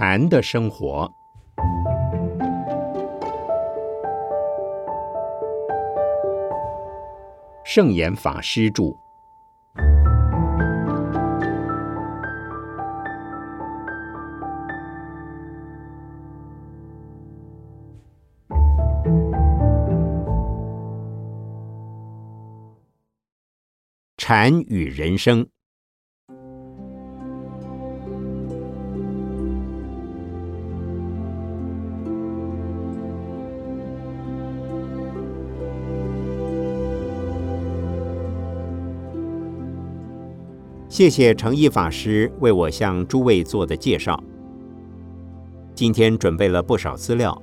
[0.00, 1.12] 禅的生活，
[7.64, 8.96] 圣严法师著。
[24.16, 25.48] 禅与人生。
[40.98, 44.20] 谢谢诚意法师为我向诸位做的介绍。
[45.72, 47.40] 今天准备了不少资料，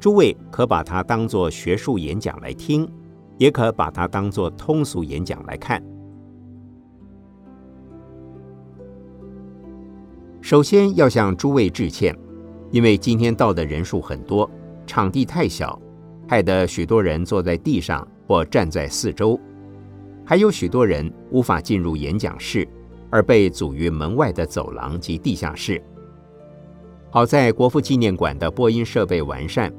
[0.00, 2.90] 诸位可把它当作学术演讲来听，
[3.36, 5.80] 也可把它当作通俗演讲来看。
[10.40, 12.12] 首先要向诸位致歉，
[12.72, 14.50] 因为今天到的人数很多，
[14.88, 15.80] 场地太小，
[16.26, 19.38] 害得许多人坐在地上或站在四周，
[20.24, 22.66] 还有许多人无法进入演讲室。
[23.10, 25.82] 而被阻于门外的走廊及地下室。
[27.10, 29.72] 好在国父纪念馆的播音设备完善，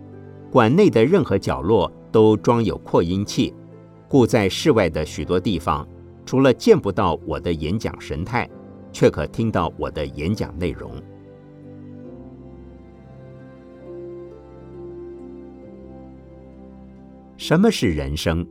[0.51, 3.53] 馆内的任何角落都装有扩音器，
[4.07, 5.87] 故在室外的许多地方，
[6.25, 8.49] 除了见不到我的演讲神态，
[8.91, 10.91] 却可听到我的演讲内容。
[17.37, 18.45] 什么是人生？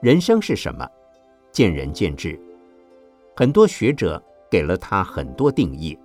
[0.00, 0.86] 人生是什么？
[1.54, 2.36] 见仁见智，
[3.36, 5.96] 很多学者给了他很多定义。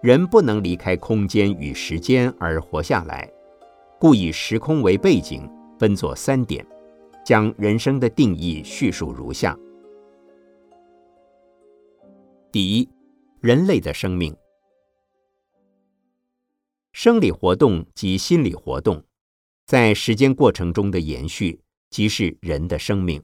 [0.00, 3.28] 人不能离开空间与时间而活下来，
[3.98, 6.64] 故以时空为背景，分作三点，
[7.24, 9.58] 将人生的定义叙述如下：
[12.52, 12.88] 第一，
[13.40, 14.32] 人类的生命，
[16.92, 19.02] 生理活动及心理活动，
[19.66, 21.60] 在时间过程中的延续，
[21.90, 23.20] 即是人的生命。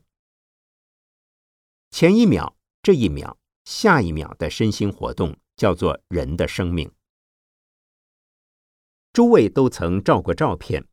[1.99, 6.93] 前一秒、这一秒、下一秒的身心活动，叫做人的生命。
[9.15, 10.87] 诸位都曾照过照片，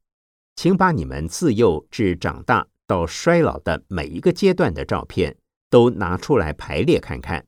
[0.56, 5.38] 请把你们自幼至长大到衰老的每一个阶段的照片
[5.69, 7.46] 都拿出来排列看看，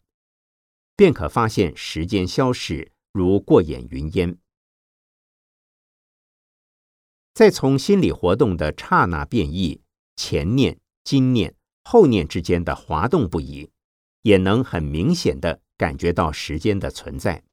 [0.98, 4.38] 便可发现时间消逝如过眼云烟。
[7.34, 9.82] 再从心理活动的刹那变异，
[10.18, 11.56] 前念、今念。
[11.85, 13.69] 后念之间的滑动不已，
[14.23, 17.44] 也能很明显的感觉到时间的存在。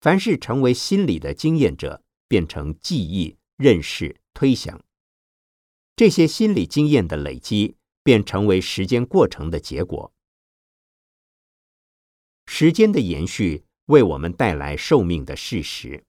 [0.00, 4.84] 凡是成为心理的经验者，变成记忆、认识、推想，
[5.96, 10.12] 这些心理经验的累积，便成为时间过程的结果。
[12.46, 16.04] 时间的延续为我们带来寿命的事实，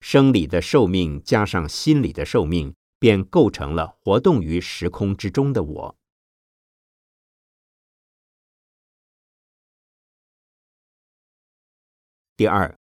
[0.00, 2.76] 生理的寿命加上心理的寿命。
[2.98, 5.98] 便构成了活动于时空之中的我。
[12.36, 12.78] 第二，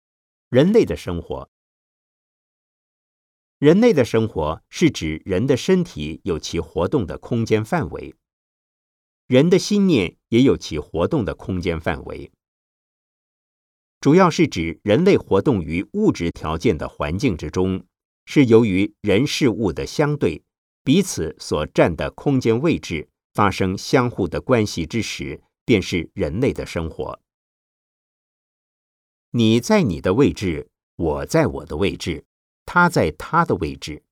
[0.48, 1.48] 人类的生活。
[3.58, 8.14] 人类的生活是指人的身体有其活动的空间范围，
[9.26, 12.30] 人的心念也有其活动的空间范围。
[14.00, 17.86] 主要是指人类活动于物质条件的环境之中。
[18.26, 20.42] 是由于人事物的相对，
[20.82, 27.20] 彼此所占的空间位置发生相互的关系之时，便是人类的生活。
[29.30, 32.24] 你在你的位置，我在我的位置，
[32.64, 34.02] 他在他的位置。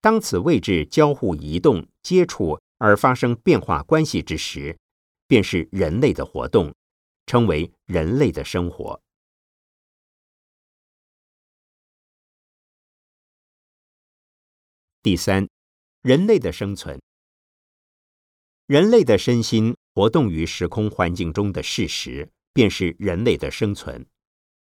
[0.00, 4.78] 当此位置交互移动、接触而发生变化关系之时，
[5.26, 6.72] 便是人类的活动，
[7.26, 9.02] 称为人类的生活。
[15.06, 15.48] 第三，
[16.02, 17.00] 人类的生存。
[18.66, 24.04] 人类的身心活动于时空环境中的事实，便是人类的生存。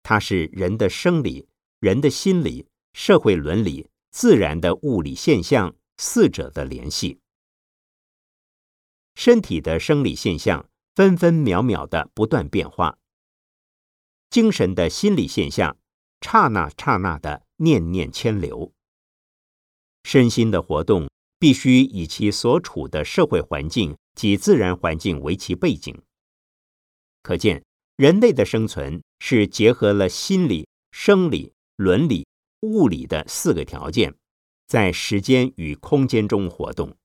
[0.04, 1.48] 它是人的生理、
[1.80, 7.18] 人的心理、社会伦理、自然的物理现象四者的联系。
[9.16, 13.00] 身体的生理现象分分秒秒的不断变化，
[14.30, 15.76] 精神的心理现象
[16.20, 18.72] 刹那刹那的念念牵流。
[20.04, 21.08] 身心的活动
[21.38, 25.96] 必须以其所处的社会环境及自然环境为其背景。
[27.22, 27.62] 可见，
[27.96, 32.26] 人类的生存是结合了心理、生理、伦理、
[32.62, 34.14] 物理的四个条件，
[34.66, 36.96] 在时间与空间中活动。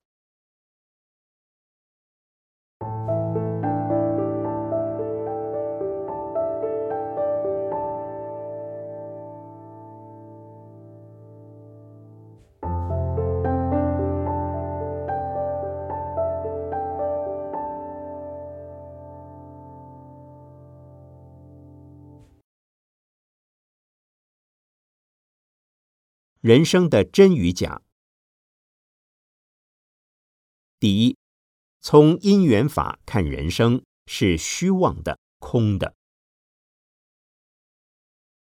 [26.45, 27.81] 人生的真与假。
[30.79, 31.17] 第一，
[31.81, 35.95] 从因缘法看人生是虚妄的、空的。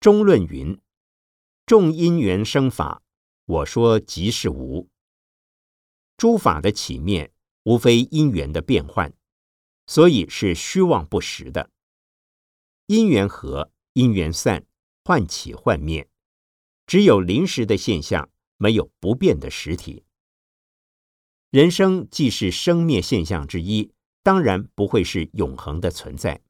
[0.01, 0.77] 中论云
[1.65, 3.01] ：“众因缘生法，
[3.45, 4.89] 我说即是无。
[6.17, 7.31] 诸法的起灭，
[7.63, 9.13] 无非因缘的变换，
[9.85, 11.71] 所以是虚妄不实的。
[12.87, 14.65] 因缘合，因缘散，
[15.05, 16.09] 幻起幻灭。”
[16.87, 20.05] 只有临时的现象，没有不变的实体。
[21.49, 23.91] 人生既是生灭现象之一，
[24.23, 26.41] 当然不会是永恒的存在。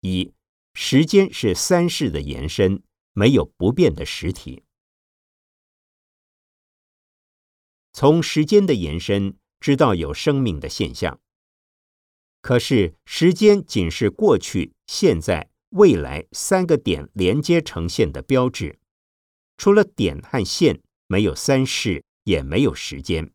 [0.00, 0.34] 一，
[0.74, 2.82] 时间是三世的延伸，
[3.14, 4.62] 没有不变的实体。
[7.94, 11.18] 从时间的延伸，知道有生命的现象。
[12.42, 15.53] 可是时间仅是过去、现在。
[15.74, 18.78] 未来三个点连接呈现的标志，
[19.56, 23.32] 除了点和线，没有三世，也没有时间。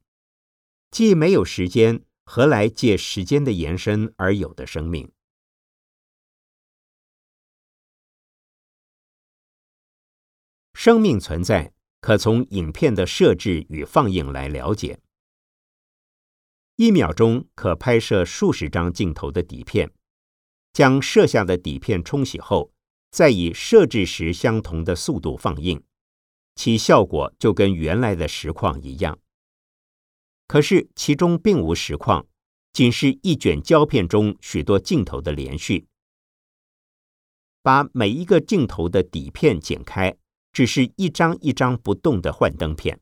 [0.90, 5.12] 既没有时间，何来借时间的延伸而有的生命？
[10.74, 15.02] 生命存在，可从影片的设置与放映来了解。
[16.78, 19.92] 一秒钟可拍摄数十张镜头的底片。
[20.74, 22.72] 将摄下的底片冲洗后，
[23.12, 25.84] 再以设置时相同的速度放映，
[26.56, 29.20] 其效果就跟原来的实况一样。
[30.48, 32.26] 可是其中并无实况，
[32.74, 35.88] 仅是一卷胶片中许多镜头的连续。
[37.62, 40.16] 把每一个镜头的底片剪开，
[40.54, 43.00] 只是一张一张不动的幻灯片。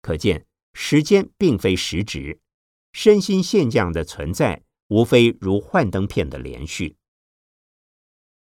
[0.00, 2.40] 可见时间并非实质，
[2.92, 4.62] 身心现象的存在。
[4.90, 6.96] 无非如幻灯片的连续，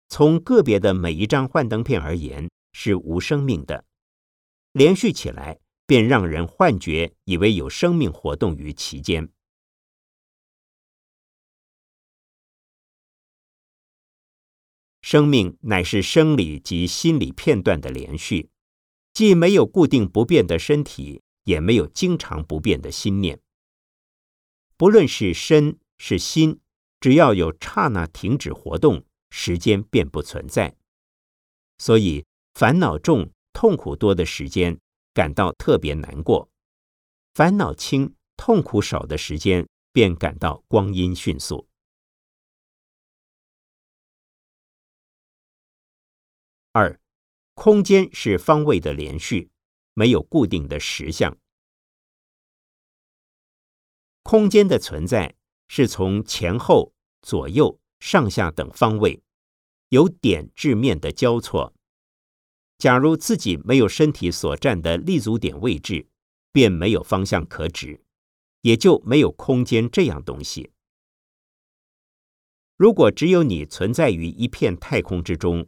[0.08, 3.84] 从个别的每一张幻灯片而言是无生命的，
[4.72, 9.30] 连续起来便让人幻觉，以为有生命活动于其间。
[15.02, 18.50] 生命乃是生理及心理片段的连续，
[19.14, 23.42] 既没有固定不变的身体，也没有经常不变的心念。
[24.78, 25.78] 不论是身。
[25.98, 26.60] 是心，
[27.00, 30.76] 只要有刹那停止活动，时间便不存在。
[31.78, 34.80] 所以，烦恼重、痛苦多的时间，
[35.14, 36.50] 感到特别难过；
[37.34, 41.68] 烦恼轻、痛苦少的时间，便感到光阴迅速。
[46.72, 47.00] 二，
[47.56, 49.50] 空间是方位的连续，
[49.94, 51.36] 没有固定的实相。
[54.22, 55.37] 空间的存在。
[55.68, 59.22] 是从前后、左右、上下等方位，
[59.90, 61.74] 由点至面的交错。
[62.78, 66.08] 假如自己没有身体所占的立足点位置，
[66.52, 68.02] 便没有方向可指，
[68.62, 70.72] 也就没有空间这样东西。
[72.76, 75.68] 如果只有你存在于一片太空之中，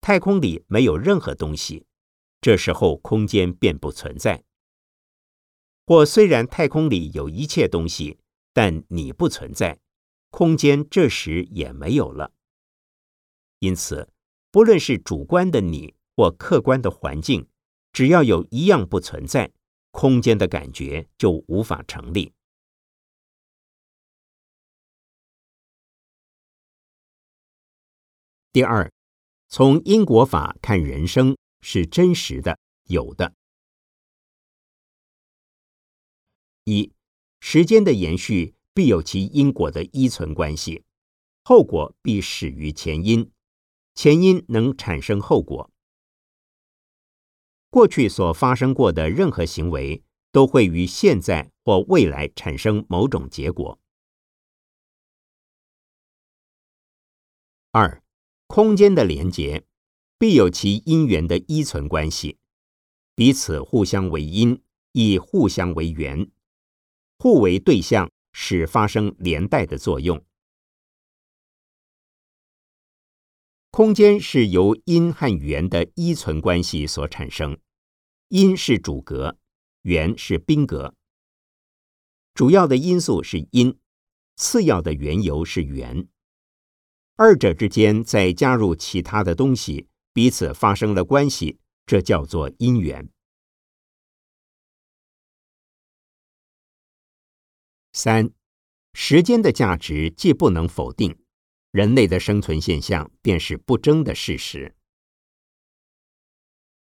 [0.00, 1.86] 太空里没有任何东西，
[2.40, 4.44] 这时候空间便不存在。
[5.84, 8.18] 或虽然太空里有一切东西。
[8.56, 9.78] 但你不存在，
[10.30, 12.32] 空间这时也没有了。
[13.58, 14.10] 因此，
[14.50, 17.50] 不论是主观的你或客观的环境，
[17.92, 19.52] 只要有一样不存在，
[19.90, 22.32] 空间的感觉就无法成立。
[28.54, 28.90] 第二，
[29.48, 33.34] 从因果法看人生是真实的、有的。
[36.64, 36.95] 一。
[37.40, 40.84] 时间的延续必有其因果的依存关系，
[41.44, 43.30] 后果必始于前因，
[43.94, 45.70] 前因能产生后果。
[47.70, 50.02] 过去所发生过的任何行为，
[50.32, 53.78] 都会于现在或未来产生某种结果。
[57.72, 58.02] 二，
[58.46, 59.66] 空间的连结
[60.18, 62.38] 必有其因缘的依存关系，
[63.14, 64.62] 彼此互相为因，
[64.92, 66.30] 亦互相为缘。
[67.18, 70.24] 互为对象，使发生连带的作用。
[73.70, 77.58] 空间是由因和缘的依存关系所产生，
[78.28, 79.38] 因是主格，
[79.82, 80.94] 缘是宾格。
[82.32, 83.78] 主要的因素是因，
[84.36, 86.08] 次要的缘由是缘。
[87.16, 93.10] 二者之间再加入其他的东西，彼此发生了关系，这叫做因缘。
[97.96, 98.30] 三，
[98.92, 101.18] 时间的价值既不能否定，
[101.70, 104.74] 人类的生存现象便是不争的事实。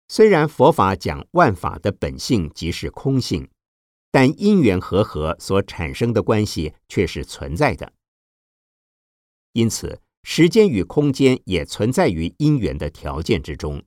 [0.09, 3.49] 虽然佛法讲万法的本性即是空性，
[4.11, 7.93] 但因缘和合所产生的关系却是存在的。
[9.53, 13.81] 因此，时间与空间也存在于因缘的条件之中。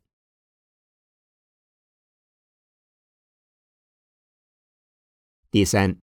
[5.50, 6.00] 第三，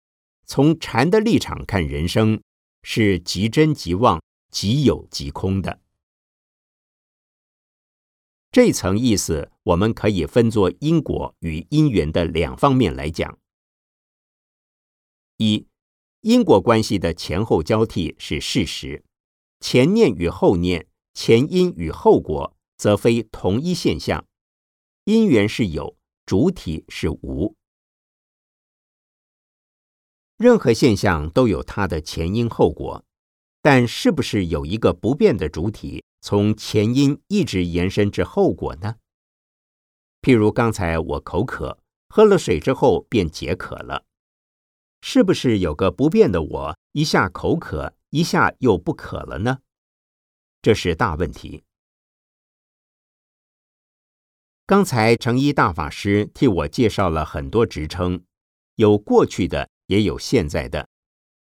[0.51, 2.43] 从禅的立场看，人生
[2.83, 5.81] 是即真即妄、即有即空的。
[8.51, 13.39] 这层意思，我们可以分作因果与因缘的两方面来讲。
[15.37, 15.69] 一，
[16.23, 19.05] 因果关系的前后交替是事实，
[19.61, 24.27] 前念与后念、前因与后果则非同一现象。
[25.05, 27.55] 因缘是有，主体是无。
[30.41, 33.05] 任何现象都有它的前因后果，
[33.61, 38.95] 但是不是有一个不变的主体，从前因一直延伸至后果呢？
[40.23, 41.79] 譬如刚才我口渴，
[42.09, 44.07] 喝了水之后便解渴了，
[45.03, 49.59] 是不是有个不变的我，一下口渴，一下又不渴了呢？
[50.63, 51.65] 这是大问题。
[54.65, 58.25] 刚才成一大法师替我介绍了很多职称，
[58.77, 59.69] 有过去的。
[59.91, 60.89] 也有现在的，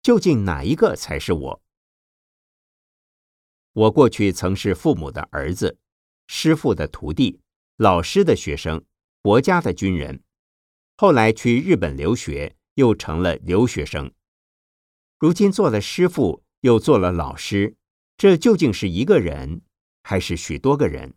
[0.02, 1.62] 究竟哪一个才是我？
[3.74, 5.78] 我过去曾是父母的儿子，
[6.26, 7.40] 师傅的徒弟，
[7.78, 8.84] 老师的学生，
[9.22, 10.24] 国家的军人，
[10.98, 14.12] 后来去日本留学，又成了留学生。
[15.20, 17.76] 如今做了师傅，又做了老师，
[18.18, 19.62] 这究竟是一个人，
[20.02, 21.14] 还是许多个人？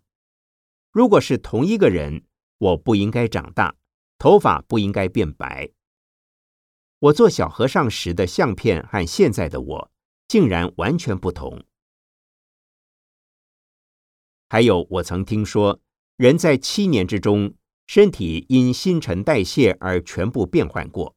[0.92, 2.26] 如果是同一个人，
[2.58, 3.74] 我不应该长大，
[4.18, 5.70] 头发不应该变白。
[7.04, 9.90] 我做小和尚时的相片和现在的我
[10.26, 11.62] 竟然完全不同。
[14.48, 15.80] 还有，我曾听说，
[16.16, 17.56] 人在七年之中，
[17.86, 21.14] 身体因新陈代谢而全部变换过，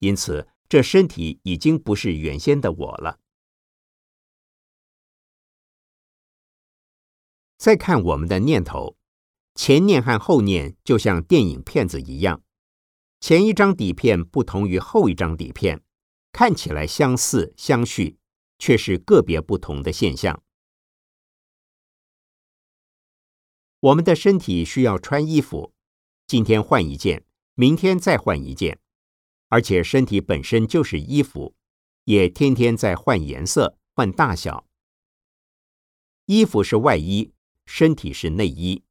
[0.00, 3.20] 因此这身体已经不是原先的我了。
[7.56, 8.96] 再看我们的念头，
[9.54, 12.43] 前念和后念就像电影片子一样。
[13.26, 15.82] 前一张底片不同于后一张底片，
[16.30, 18.18] 看起来相似相续，
[18.58, 20.42] 却是个别不同的现象。
[23.80, 25.72] 我们的身体需要穿衣服，
[26.26, 28.78] 今天换一件，明天再换一件，
[29.48, 31.54] 而且身体本身就是衣服，
[32.04, 34.66] 也天天在换颜色、换大小。
[36.26, 37.32] 衣服是外衣，
[37.64, 38.84] 身体是内衣。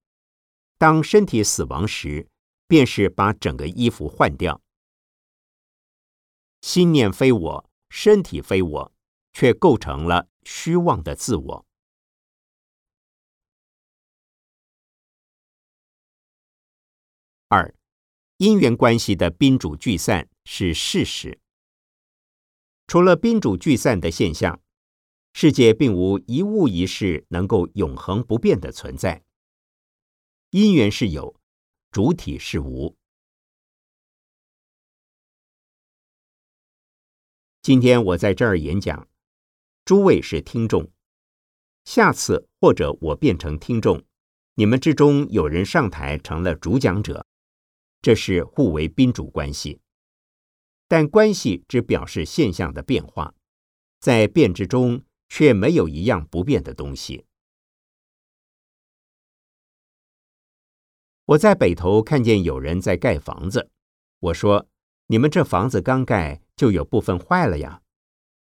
[0.80, 2.32] 当身体死亡时，
[2.74, 4.60] 便是把整个衣服换掉。
[6.62, 8.92] 心念非我，身体非我，
[9.32, 11.68] 却构成了虚妄的自我。
[17.48, 17.76] 二，
[18.38, 21.40] 因缘关系的宾主聚散是事实。
[22.88, 24.60] 除了宾主聚散的现象，
[25.34, 29.24] 世界并无一物一事能够永恒不变的存在。
[30.50, 31.40] 因缘是有。
[31.94, 32.98] 主体是无。
[37.62, 39.08] 今天我在这儿演讲，
[39.86, 40.92] 诸位是听众。
[41.86, 44.04] 下次或者我变成听众，
[44.56, 47.28] 你们之中有人上台成了主讲者，
[48.02, 49.80] 这是互为宾主关系。
[50.88, 53.36] 但关系只表示现象的变化，
[54.00, 57.28] 在变之中却没有一样不变的东西。
[61.26, 63.72] 我在北头看见有人在盖房子，
[64.20, 64.68] 我说
[65.08, 67.82] ：“你们这房子刚盖就有部分坏了呀，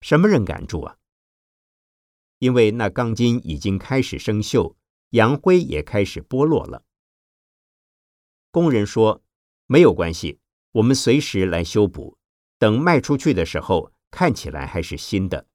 [0.02, 0.98] 什么人敢住啊？”
[2.40, 4.76] 因为那钢筋已经开始生锈，
[5.12, 6.84] 洋灰也开始剥落了。
[8.52, 9.24] 工人说
[9.68, 10.40] ：“没有关系，
[10.74, 12.18] 我们随时来修补，
[12.60, 15.48] 等卖出去的时候看起来还是新的。”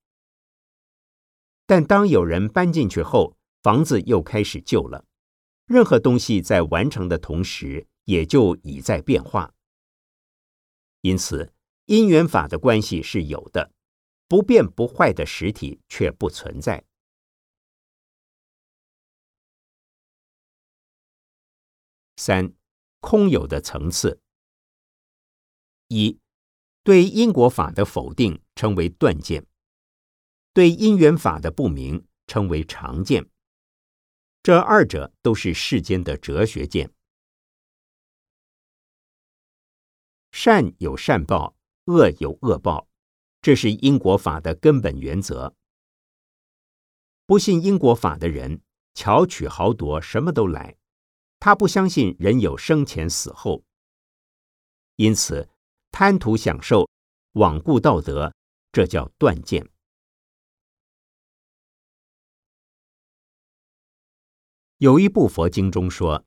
[1.67, 5.05] 但当有人搬进去后，房子又开始旧了。
[5.71, 9.55] 任何东西在完成的同时，也就已在变化。
[11.03, 11.55] 因此，
[11.87, 13.71] 因缘法的关系是有的，
[14.27, 16.85] 不变不坏的实体却不存在。
[22.17, 22.53] 三，
[22.99, 24.21] 空有的层次：
[25.87, 26.19] 一，
[26.83, 29.45] 对因果法的否定称为断见；
[30.53, 33.30] 对因缘法的不明称为常见。
[34.43, 36.91] 这二者都是世间的哲学见。
[40.33, 41.55] 善有善报，
[41.87, 42.89] 恶有恶报，
[43.43, 45.55] 这是因果法的根本原则。
[47.27, 48.63] 不信因果法的人，
[48.95, 50.77] 巧取豪夺，什么都来。
[51.39, 53.65] 他不相信人有生前死后，
[54.97, 55.49] 因此
[55.91, 56.89] 贪图享受，
[57.33, 58.35] 罔顾道德，
[58.73, 59.69] 这叫断见。
[64.81, 66.25] 有一部佛经中说：“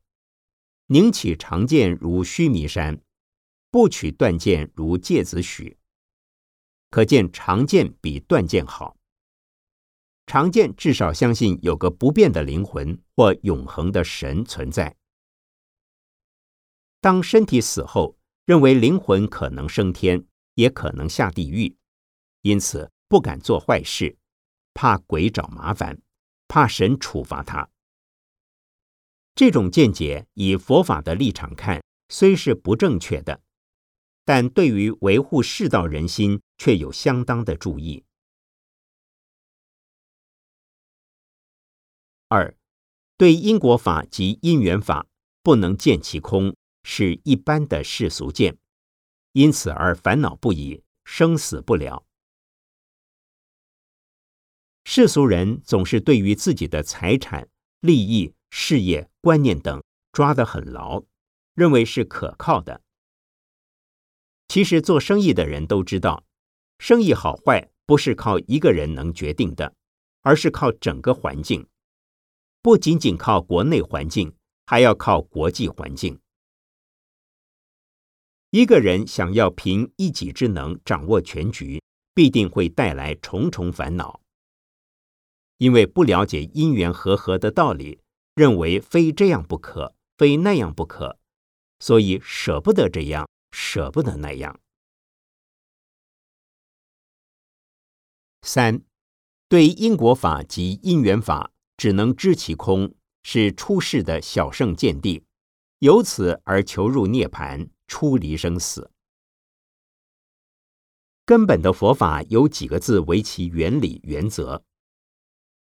[0.85, 3.01] 宁起长剑如须弥山，
[3.71, 5.79] 不取断剑如芥子许。”
[6.91, 8.95] 可见长剑比断剑好。
[10.27, 14.95] 长剑至少相信有个不变的灵魂或永恒的神存在。
[17.01, 21.75] 当身体死后，认为灵魂可能升天，也可能下地狱，
[22.43, 24.15] 因此不敢做坏事，
[24.75, 25.99] 怕鬼找麻烦，
[26.47, 27.67] 怕神处罚他。
[29.35, 33.41] 这种见解以佛法的立场看，虽是不正确的，
[34.23, 38.03] 但对于维护世道人心却有相当的注意。
[42.27, 42.55] 二，
[43.17, 45.07] 对因果法及因缘法
[45.41, 48.57] 不能见其空，是一般的世俗见，
[49.31, 52.05] 因此而烦恼不已，生死不了。
[54.85, 57.47] 世俗人总是对于自己的财产、
[57.79, 61.01] 利益、事业、观念等抓得很牢，
[61.55, 62.83] 认为是可靠的。
[64.47, 66.23] 其实做生意的人都知道，
[66.77, 69.73] 生意好坏不是靠一个人能决定的，
[70.21, 71.67] 而是靠整个环境。
[72.61, 74.35] 不仅仅靠国内环境，
[74.67, 76.19] 还要靠国际环境。
[78.51, 81.81] 一个人想要凭一己之能掌握全局，
[82.13, 84.21] 必定会带来重重烦恼。
[85.57, 87.99] 因为不了解因缘和合的道理，
[88.35, 91.19] 认为非这样不可，非那样不可，
[91.79, 94.59] 所以舍不得这样，舍不得那样。
[98.41, 98.81] 三，
[99.47, 101.51] 对因果法及因缘法。
[101.75, 102.93] 只能知其空，
[103.23, 105.25] 是出世的小圣见地，
[105.79, 108.91] 由此而求入涅盘，出离生死。
[111.25, 114.63] 根本的佛法有几个字为其原理原则：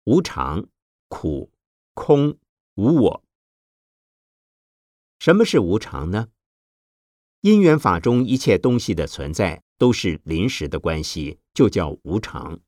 [0.06, 0.68] 无常、
[1.10, 1.52] 苦、
[1.94, 2.38] 空、
[2.80, 3.24] 无我。
[5.20, 6.30] 什么是无常呢？
[7.42, 12.62] 因缘法中一切东西的存在都是临时的关系，就叫无常。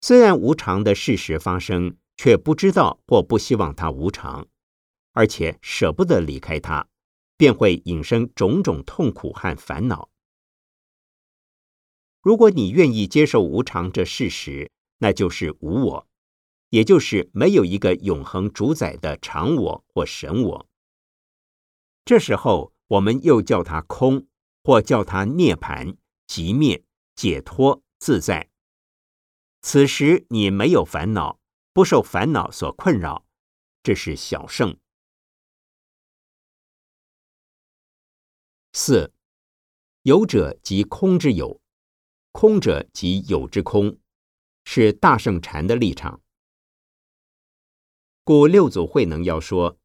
[0.00, 4.46] 虽然无常的事实发生，却不知道或不希望它无常，
[5.12, 6.86] 而且舍不得离开它，
[7.36, 10.10] 便会引生种种痛苦和烦恼。
[12.22, 16.06] 如果你愿意接受无常这事实，那就是无我，
[16.70, 20.68] 也就是没有一个永恒主宰的常我或神我。
[22.04, 24.26] 这时候，我们又叫它空，
[24.64, 28.50] 或叫它涅槃、即灭、解脱、自在。
[29.62, 31.38] 此时你没有烦恼，
[31.72, 33.26] 不受烦恼所困扰，
[33.82, 34.78] 这是小圣。
[38.72, 39.12] 四
[40.02, 41.60] 有者即空之有，
[42.32, 43.98] 空者即有之空，
[44.64, 46.22] 是大圣禅的立场。
[48.30, 49.76] 故六祖慧能要说：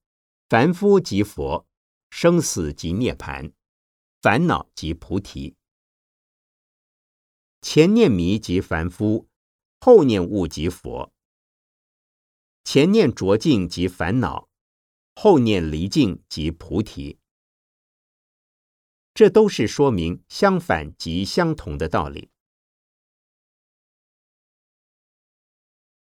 [0.47, 1.65] 凡夫即佛，
[2.11, 3.51] 生死即涅盘，
[4.21, 5.55] 烦恼即菩提。
[7.63, 9.27] 前念迷即凡夫。
[9.79, 11.11] 后念悟即佛，
[12.63, 14.47] 前念浊净即烦恼，
[15.15, 17.17] 后念离净即菩提。
[19.15, 22.29] 这都是说明相反即相同的道理。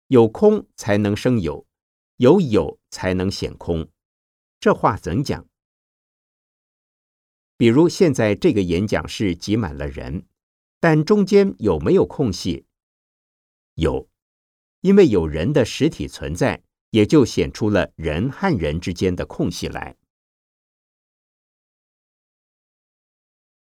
[0.08, 1.64] 有空才能生有，
[2.22, 3.90] 有有才能显空。
[4.60, 5.44] 这话怎讲？
[7.56, 10.28] 比如现在这个演讲室挤满了人，
[10.78, 12.64] 但中间有没有空隙？
[13.74, 14.08] 有，
[14.82, 19.96] 因为有人的实体存在，也就显出了人和人之间的空隙来。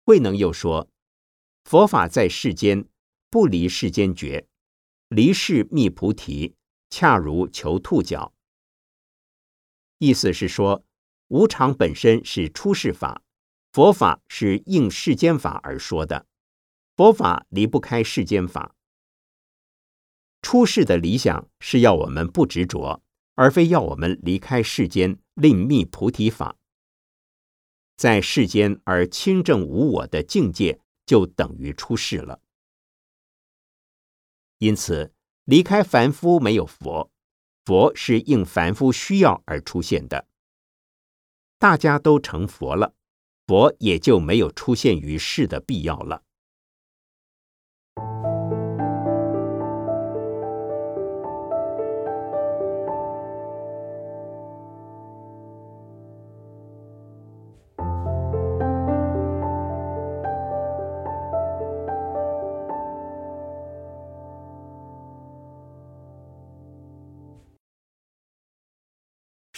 [0.03, 0.89] 慧能又说
[1.63, 2.89] ：“佛法在世间，
[3.29, 4.47] 不离世间觉，
[5.09, 6.55] 离世觅菩提，
[6.89, 8.33] 恰如求兔角。”
[9.99, 10.85] 意思是说，
[11.27, 13.23] 无常本身是出世法，
[13.71, 16.27] 佛法是应世间法而说的，
[16.95, 18.75] 佛法离不开世间法。
[20.41, 23.03] 出世的理想是要我们不执着，
[23.35, 26.55] 而非要我们离开世间另觅菩提法。
[27.97, 32.39] 在世间而清正无我的境界，就等于出世了。
[34.59, 35.13] 因此，
[35.45, 37.11] 离开凡夫没有佛，
[37.67, 40.25] 佛是应凡夫需要而出现的。
[41.59, 42.93] 大家都成佛了，
[43.45, 46.23] 佛也就没有出现于世的必要了。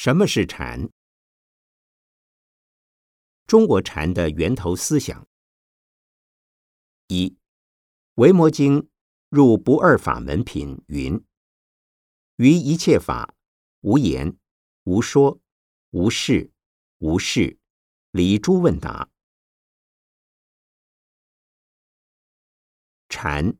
[0.01, 0.89] 什么是禅？
[3.45, 5.27] 中国禅的源头思想：
[7.07, 7.27] 一，
[8.13, 8.81] 《维摩经》
[9.27, 11.21] 入不二法门品云
[12.39, 13.35] ：“于一切法，
[13.81, 14.37] 无言、
[14.85, 15.41] 无说、
[15.89, 16.49] 无事、
[16.99, 17.59] 无事，
[18.11, 19.09] 离诸问答。”
[23.09, 23.57] 禅，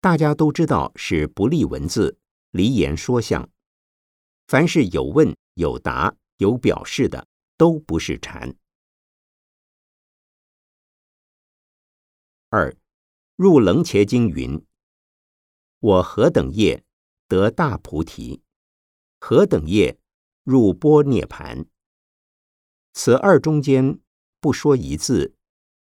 [0.00, 2.18] 大家都知道是不立文字，
[2.50, 3.50] 离言说相。
[4.46, 7.26] 凡是有问、有答、有表示的，
[7.56, 8.56] 都不是禅。
[12.48, 12.76] 二，
[13.36, 14.64] 入楞伽经云
[15.80, 16.84] ：“我何等业
[17.26, 18.42] 得大菩提？
[19.18, 19.98] 何等业
[20.42, 21.66] 入波涅盘？
[22.92, 24.00] 此二中间
[24.40, 25.34] 不说一字，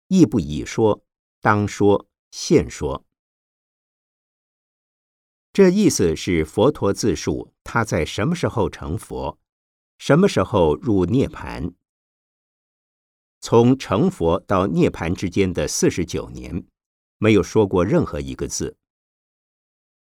[0.08, 1.04] 亦不以说，
[1.40, 3.06] 当说。”现说，
[5.54, 9.38] 这意思是佛陀自述他在什么时候成佛，
[9.98, 11.74] 什么时候入涅盘。
[13.40, 16.64] 从成佛到涅盘之间的四十九年，
[17.18, 18.76] 没有说过任何一个字。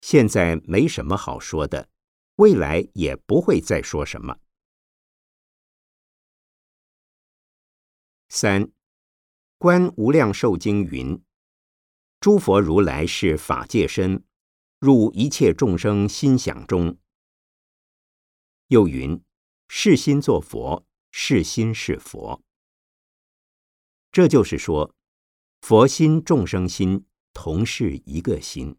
[0.01, 1.89] 现在没什么好说的，
[2.37, 4.39] 未来也不会再说什么。
[8.31, 8.71] 三
[9.59, 11.23] 观无量寿经云。
[12.21, 14.25] 诸佛如来是法界身，
[14.79, 16.99] 入一切众生心想中。
[18.71, 19.21] 又云：
[19.67, 22.41] 是心作佛，是心是佛。
[24.13, 24.95] 这就是说，
[25.61, 28.79] 佛心、众生心同是一个心。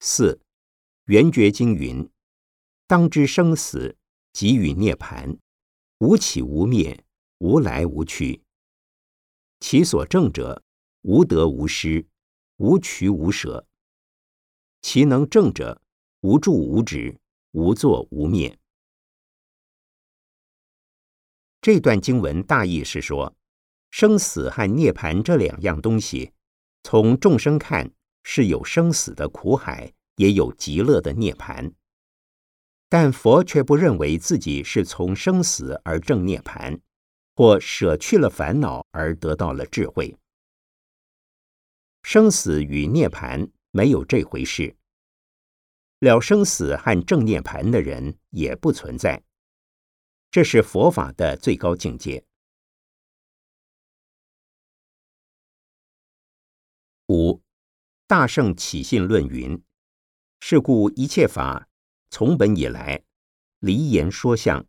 [0.00, 0.42] 四
[1.06, 2.10] 圆觉经云：
[2.86, 3.96] 当知生死，
[4.34, 5.38] 即与涅盘，
[6.00, 7.06] 无起无灭，
[7.38, 8.44] 无来无去。
[9.60, 10.62] 其所证者，
[11.00, 12.06] 无得无失，
[12.56, 13.66] 无取无舍。
[14.82, 15.80] 其能正者，
[16.20, 17.18] 无住无止，
[17.52, 18.58] 无作无灭。
[21.60, 23.36] 这段经文大意是说，
[23.90, 26.32] 生死和涅槃这两样东西，
[26.82, 27.90] 从众生看
[28.22, 31.72] 是有生死的苦海，也有极乐的涅槃。
[32.88, 36.80] 但佛却不认为自己是从生死而证涅槃。
[37.36, 40.14] 或舍去了烦恼而得到了智慧，
[42.02, 44.76] 生死与涅槃没有这回事。
[45.98, 49.22] 了生死和正念盘的人也不存在，
[50.30, 52.24] 这是佛法的最高境界。
[57.08, 57.42] 五
[58.06, 59.62] 大圣起信论云：
[60.40, 61.68] 是故一切法
[62.10, 63.02] 从本以来，
[63.58, 64.66] 离言说相，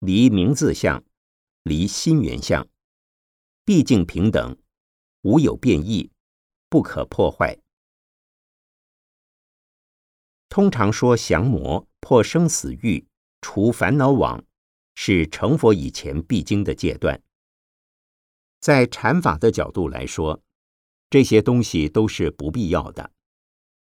[0.00, 1.02] 离名字相。
[1.62, 2.68] 离心缘相，
[3.64, 4.56] 毕竟平等，
[5.22, 6.12] 无有变异，
[6.68, 7.58] 不可破坏。
[10.56, 13.06] 通常说降魔、破生死欲、
[13.42, 14.42] 除烦恼网，
[14.94, 17.22] 是成佛以前必经的阶段。
[18.58, 20.42] 在禅法的角度来说，
[21.10, 23.12] 这些东西都是不必要的。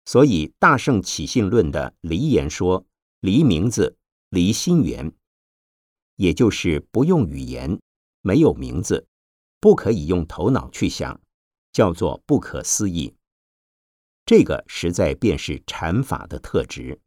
[0.04, 2.86] 所以大圣起信论的离言说，
[3.18, 3.96] 离名字，
[4.28, 5.12] 离心缘。
[6.14, 7.80] 也就是不用语言，
[8.20, 9.08] 没有名字，
[9.58, 11.20] 不可以用头脑去想，
[11.72, 13.12] 叫做不可思议。
[14.24, 17.00] 这个实在便是禅法的特质。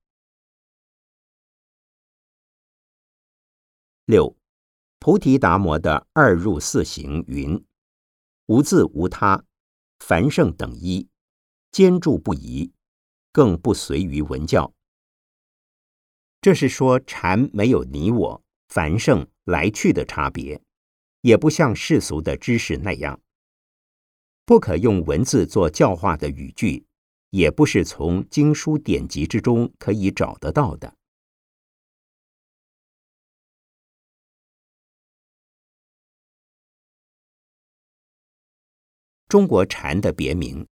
[4.05, 4.37] 六，
[4.99, 7.65] 菩提达摩的二入四行云：
[8.45, 9.43] 无自无他，
[9.99, 11.09] 凡圣等一，
[11.71, 12.71] 坚住不移，
[13.31, 14.73] 更不随于文教。
[16.41, 18.45] 这是说禅没有你我。
[18.67, 20.61] 繁盛来去的差别，
[21.21, 23.21] 也不像世俗的知识那样，
[24.43, 26.85] 不可用文字做教化的语句，
[27.35, 30.95] 也不是从经书典籍之中可以找得到的。
[39.27, 40.65] 中国禅的别名，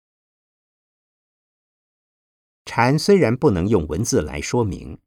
[2.64, 4.98] 禅虽然不能用文字来说明。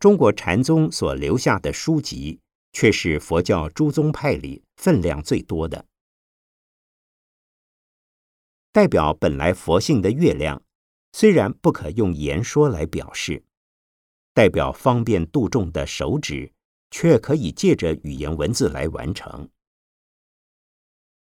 [0.00, 2.40] 中国禅宗所留下的书籍，
[2.72, 5.86] 却是佛教诸宗派里分量最多的。
[8.72, 10.60] 代表本来佛性的月亮，
[11.20, 13.42] 虽然不可用言说来表示；
[14.32, 16.52] 代表方便度众的手指，
[16.92, 19.50] 却可以借着语言文字来完成。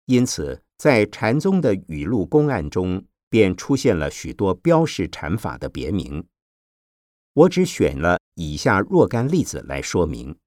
[0.06, 6.26] 因此，在禅宗的语录公案中，便出现了许多标示禅法的别名。
[7.34, 10.38] 我只选了以下若干例子来说明：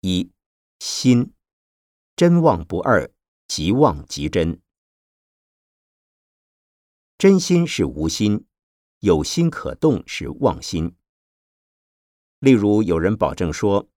[0.00, 0.32] 一、
[0.78, 1.34] 心
[2.16, 3.10] 真妄不二，
[3.46, 4.58] 即妄即真。
[7.22, 8.46] 真心是无心，
[8.98, 10.96] 有心可动是妄心。
[12.40, 13.88] 例如，有人保证说：“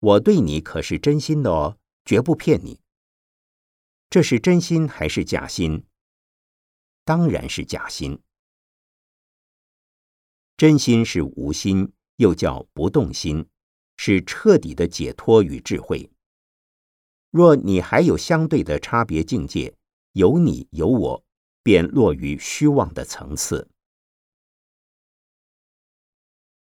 [0.00, 2.78] 我对你可是真心的哦，绝不骗你。”
[4.10, 5.86] 这是真心还是假心？
[7.06, 8.20] 当然是假心。
[10.58, 13.48] 真心是无心，又叫不动心，
[13.96, 16.10] 是彻底的解脱与智慧。
[17.30, 19.74] 若你还有相对的差别境界，
[20.12, 21.24] 有你有我，
[21.62, 23.70] 便落于虚妄的层次。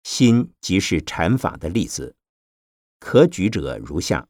[0.03, 2.16] 心即是禅法的例子，
[2.99, 4.29] 可举者如下：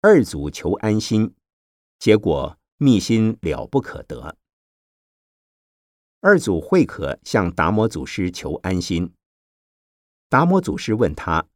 [0.00, 1.34] 二祖求安心，
[1.98, 4.38] 结果密心了不可得。
[6.20, 9.14] 二祖慧可向达摩祖师求安心，
[10.30, 11.48] 达摩祖师问他：“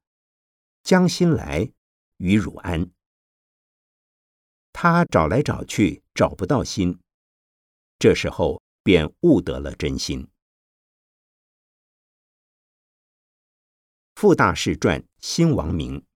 [0.82, 1.72] 将心来
[2.18, 2.90] 与汝安？”
[4.80, 7.00] 他找来找去找不到心，
[7.98, 10.28] 这时候便悟得了真心。
[14.14, 16.06] 傅大士传新王明，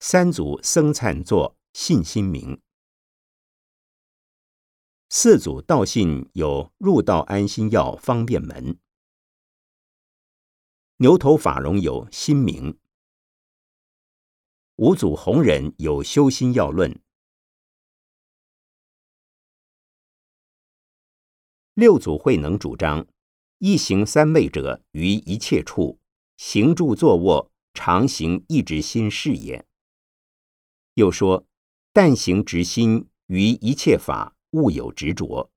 [0.00, 2.60] 三祖僧璨作信心明，
[5.08, 8.78] 四祖道信有入道安心药方便门，
[10.98, 12.78] 牛头法融有心明，
[14.76, 17.00] 五祖弘忍有修心要论，
[21.74, 23.06] 六祖慧能主张。
[23.58, 26.00] 一行三昧者，于一切处
[26.36, 29.64] 行住坐卧，常行一直心是也。
[30.94, 31.46] 又说，
[31.92, 35.52] 但行直心于一切法，勿有执着。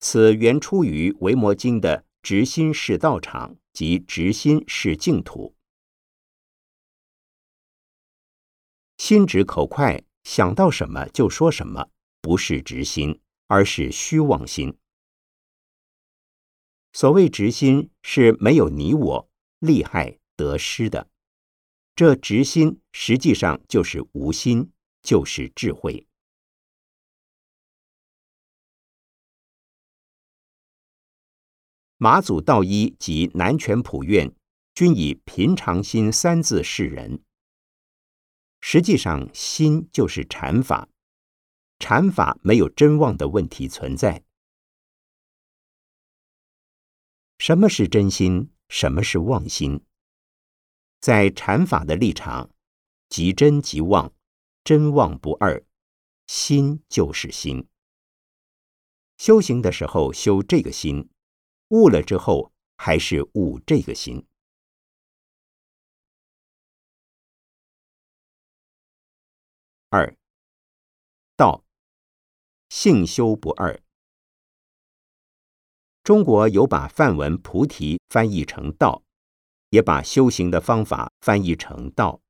[0.00, 5.54] 此原出于《维摩经》的“直心是道场”及“直心是净土”。
[9.02, 14.78] 心直口快，想到什么就说什么，不是直心，而是虚妄心。
[16.92, 21.08] 所谓直心是没有你我利害得失的，
[21.96, 24.70] 这直心实际上就是无心，
[25.02, 26.06] 就是智慧。
[31.96, 34.32] 马祖道一及南泉普愿
[34.76, 37.20] 均以平常心三字示人。
[38.64, 40.88] 实际上，心就是禅法，
[41.80, 44.24] 禅法没有真妄的问题存在。
[47.38, 48.50] 什么是真心？
[48.68, 49.84] 什么是妄心？
[51.00, 52.50] 在禅法的立场，
[53.08, 54.14] 即真即妄，
[54.62, 55.62] 真妄不二，
[56.28, 57.66] 心就是心。
[59.18, 61.10] 修行的时候修这个心，
[61.68, 64.24] 悟了之后还是悟这个心。
[69.94, 70.16] 二
[71.36, 71.66] 道
[72.70, 73.78] 性修不二。
[76.02, 79.02] 中国有把梵文“菩提”翻译成“道”，
[79.68, 82.22] 也把修行的方法翻译成“道”。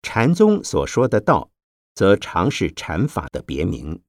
[0.00, 1.50] 禅宗所说的“道”，
[1.94, 4.02] 则常是禅法的别名。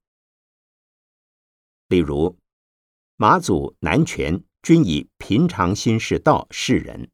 [1.88, 2.38] 例如，
[3.16, 7.10] 马祖、南泉均以“平常心是道”示人。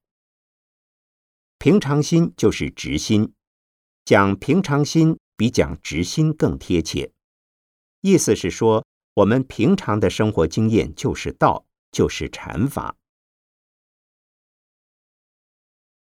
[1.58, 3.34] 平常心就是直心，
[4.04, 7.12] 讲平常心比讲直心更贴切。
[8.00, 8.84] 意思是说。
[9.16, 12.96] 我们平常的生活经验就是道，就是禅法。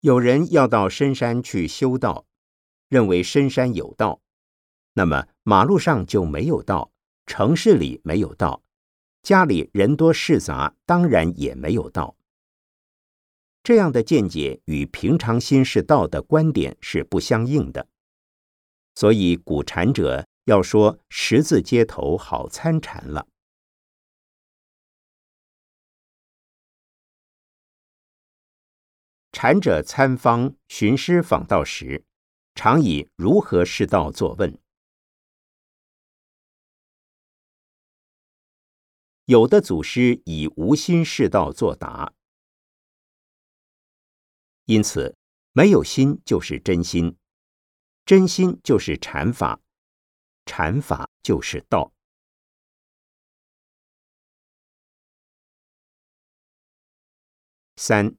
[0.00, 2.24] 有人要到深山去修道，
[2.88, 4.22] 认为深山有道，
[4.94, 6.92] 那么马路上就没有道，
[7.26, 8.62] 城市里没有道，
[9.22, 12.16] 家里人多事杂，当然也没有道。
[13.64, 17.88] 这样的见解与平常心是道的观点是不相应的，
[18.94, 20.24] 所以古禅者。
[20.44, 23.26] 要说十字街头好参禅了。
[29.32, 32.04] 禅者参方寻师访道时，
[32.54, 34.58] 常以如何是道作问。
[39.24, 42.12] 有的祖师以无心是道作答。
[44.66, 45.14] 因此，
[45.52, 47.18] 没有心就是真心，
[48.06, 49.60] 真心就是禅法。
[50.46, 51.92] 禅法就是道。
[57.76, 58.16] 三，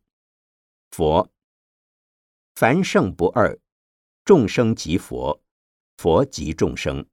[0.92, 1.32] 佛，
[2.54, 3.60] 凡圣不二，
[4.24, 5.42] 众生即佛，
[5.98, 7.08] 佛即众生。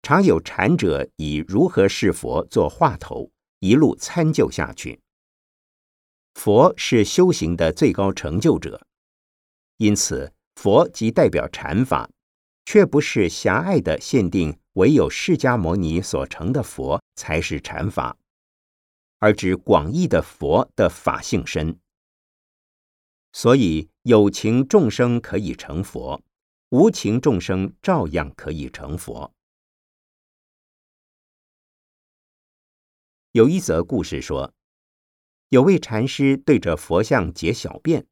[0.00, 5.03] 常有禅者以如何是佛做话头，一路参究下去。
[6.34, 8.86] 佛是修行的最高成就者，
[9.78, 12.10] 因此佛即代表禅法。
[12.66, 18.16] 却不是狭隘的限定唯有释迦牟尼所成的佛才是禅法，
[19.18, 21.78] 而指广义的佛的法性身。
[23.32, 26.22] 所以有情众生可以成佛，
[26.70, 29.34] 无情众生照样可以成佛。
[33.32, 34.54] 有一则故事说，
[35.48, 38.06] 有位禅师对着佛像解小便，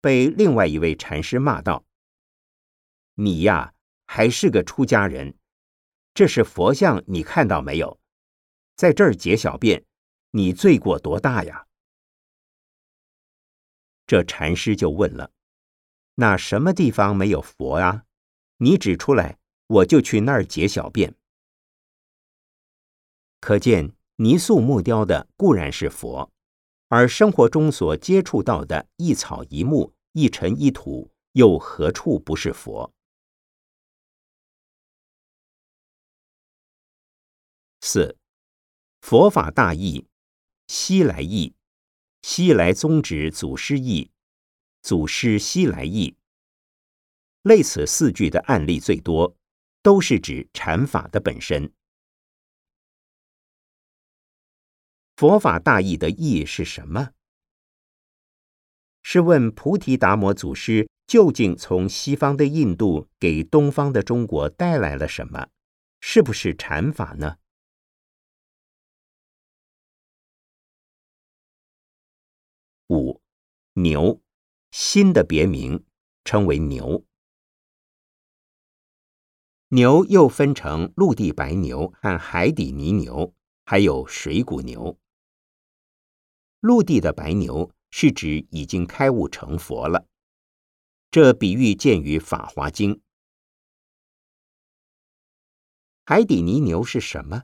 [0.00, 1.84] 被另外一位禅师骂道
[3.14, 3.74] ：“你呀，
[4.06, 5.38] 还是个出家人。”
[6.14, 7.98] 这是佛像，你看到没有？
[8.76, 9.84] 在这儿解小便，
[10.30, 11.66] 你罪过多大呀？
[14.06, 15.32] 这禅师就问了
[16.16, 18.04] ：“那什么地方没有佛啊？
[18.58, 21.14] 你指出来，我就去那儿解小便。”
[23.40, 26.32] 可见泥塑木雕的固然是佛，
[26.96, 32.94] 而生活中所接触到的一草一木、一尘一土，又何处不是佛？
[37.80, 38.16] 四，
[39.00, 40.06] 佛法大义，
[40.68, 41.56] 西来意，
[42.22, 44.12] 西来宗旨祖师意，
[44.80, 46.16] 祖师西来意。
[47.42, 49.36] 类此四句的案例最多，
[49.82, 51.72] 都是指禅法的本身。
[55.16, 57.10] 佛法大义的义是什么？
[59.02, 65.48] 是问菩提达摩祖师究竟从西方的印度给东方的中国带来了什么？
[66.00, 67.36] 是不是禅法呢？
[72.88, 73.20] 五
[73.74, 74.20] 牛，
[74.72, 75.84] 新的别名
[76.24, 77.06] 称为牛。
[79.68, 83.32] 牛又分成陆地白牛和海底泥牛，
[83.64, 84.98] 还有水谷牛。
[86.64, 90.08] 陆地的白牛是指已经开悟成佛了，
[91.10, 92.94] 这比喻见于《法华经》。
[96.06, 97.42] 海底泥牛是什么？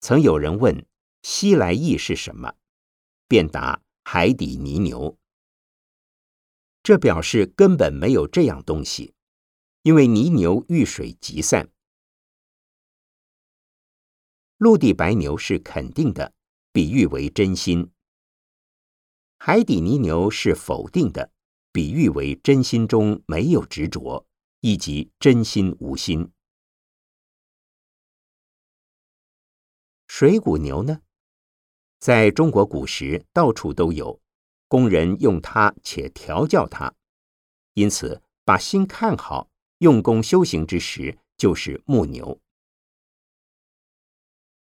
[0.00, 0.84] 曾有人问
[1.22, 2.56] ：“西来意是什么？”
[3.28, 3.80] 便答。
[4.02, 5.16] 海底泥牛，
[6.82, 9.14] 这表示根本没有这样东西，
[9.82, 11.70] 因为泥牛遇水即散。
[14.56, 16.32] 陆地白牛是肯定的，
[16.78, 17.90] 比喻为真心；
[19.36, 21.32] 海底泥牛是否定的，
[21.72, 24.24] 比喻为真心中没有执着，
[24.60, 26.30] 以及真心无心。
[30.06, 31.00] 水谷牛呢？
[31.98, 34.20] 在中国古时，到处都有
[34.68, 36.94] 工人用它，且调教它，
[37.74, 42.40] 因此把心看好，用功修行之时，就是木牛。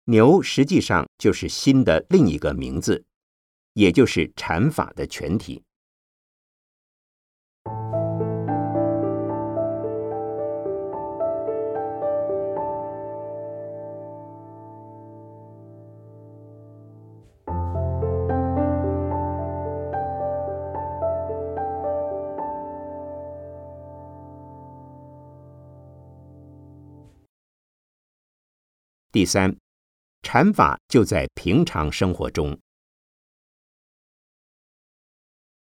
[0.06, 3.04] 牛实际上就是心的另一个名字，
[3.74, 5.62] 也就是禅法的全体。
[29.12, 29.54] 第三，
[30.22, 32.58] 禅法就在平常生活中。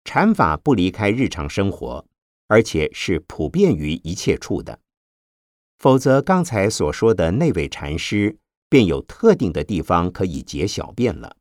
[0.05, 2.05] 禅法不离开日常生活，
[2.47, 4.80] 而且是普遍于一切处的。
[5.80, 8.38] 否则，刚才所说的那位禅师
[8.69, 11.36] 便有特定的地方可以解小便了，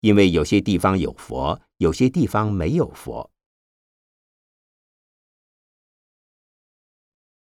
[0.00, 3.30] 因为有些地方有佛，有些地方没有佛。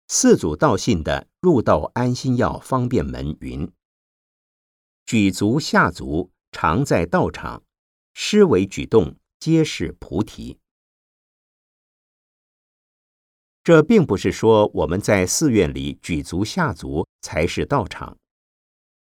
[0.08, 3.72] 四祖道信的入道安心药方便门云
[5.10, 7.64] ：“举足下足常在道场，
[8.14, 10.60] 施为举动皆是菩提。”
[13.66, 18.20] 这并不是说我们在寺院里举足下足才是道场，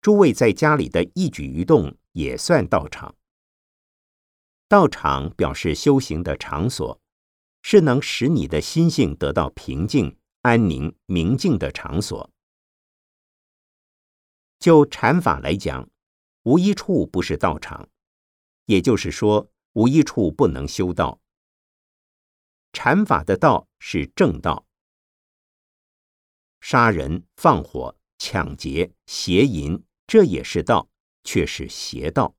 [0.01, 3.15] 诸位在家里的一举一动也算道场。
[4.67, 6.99] 道场表示修行的场所，
[7.61, 10.17] 是能使你的心性得到平静。
[10.41, 12.31] 安宁明净的场所。
[14.57, 15.87] 就禅法来讲，
[16.43, 17.89] 无一处不是道场，
[18.65, 21.19] 也就是说，无一处不能修道。
[22.71, 24.65] 禅法的道是正道，
[26.61, 30.89] 杀人、放火、抢劫、邪淫，这也是道，
[31.23, 32.35] 却是邪道。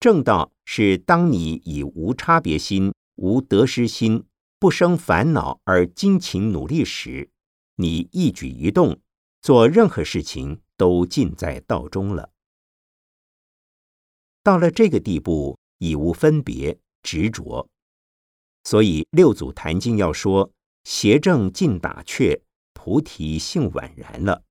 [0.00, 4.26] 正道是当你以无差别心、无得失心。
[4.58, 7.30] 不生烦恼而精勤努力时，
[7.74, 9.02] 你一举一动，
[9.42, 12.32] 做任何事情都尽在道中了。
[14.42, 17.68] 到了这个地步，已无分别执着，
[18.64, 20.52] 所以六祖坛经要说：
[20.84, 24.44] 邪正尽打却，菩提性宛然了。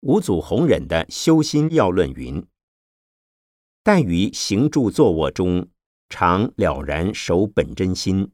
[0.00, 2.44] 五祖弘忍的修心要论云
[3.84, 5.68] ：“但于行住坐卧中，
[6.08, 8.32] 常了然守本真心，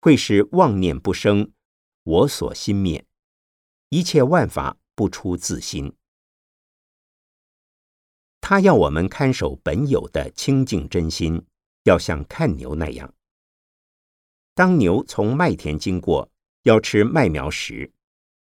[0.00, 1.50] 会使妄念不生，
[2.02, 3.04] 我所心灭，
[3.88, 5.94] 一切万法不出自心。”
[8.40, 11.44] 他要我们看守本有的清净真心，
[11.84, 13.14] 要像看牛那样。
[14.54, 16.30] 当牛从麦田经过，
[16.62, 17.92] 要吃麦苗时，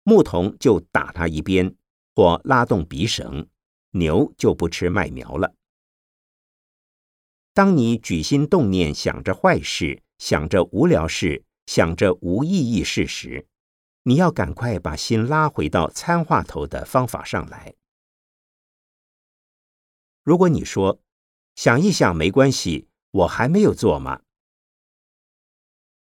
[0.05, 1.75] 牧童就打他一鞭。
[2.15, 3.49] 或拉动鼻绳，
[3.93, 5.55] 牛就不吃麦苗了。
[7.55, 13.47] 当你举心动念想着坏事、想着无聊事、想着无意义事时，
[14.09, 17.75] 你要赶快把心拉回到参话头的方法上来。
[20.23, 21.03] 如果你说
[21.55, 24.23] 想一想没关系，我还没有做嘛，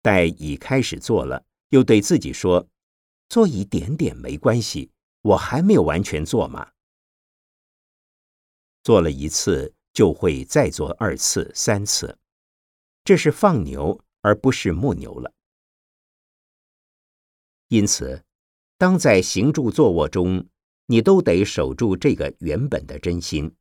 [0.02, 2.66] 待已开始做了，又对自己说
[3.28, 4.94] 做一点点没关系。
[5.24, 6.72] 我还没有完全做嘛，
[8.84, 12.18] 做了一次就会再做二次、三次，
[13.04, 15.34] 这是放牛而不是牧牛了。
[17.72, 18.22] 因此，
[18.78, 20.46] 当在行住坐卧中，
[20.88, 23.56] 你都得守住这个原本的真心，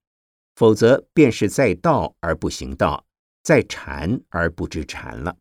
[0.57, 3.07] 否则便是在道而不行道，
[3.45, 5.39] 在禅而不知禅了。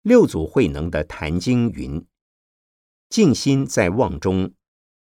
[0.00, 2.02] 六祖慧能的《坛经》云
[3.10, 4.54] ：“静心在妄中，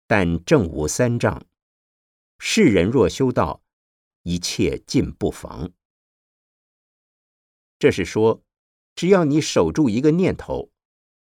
[0.07, 1.45] 但正无三障。
[2.39, 3.65] 世人若修道，
[4.23, 5.73] 一切尽不妨。”
[7.81, 8.41] 这是说，
[9.01, 10.71] 只要你守住一个念头，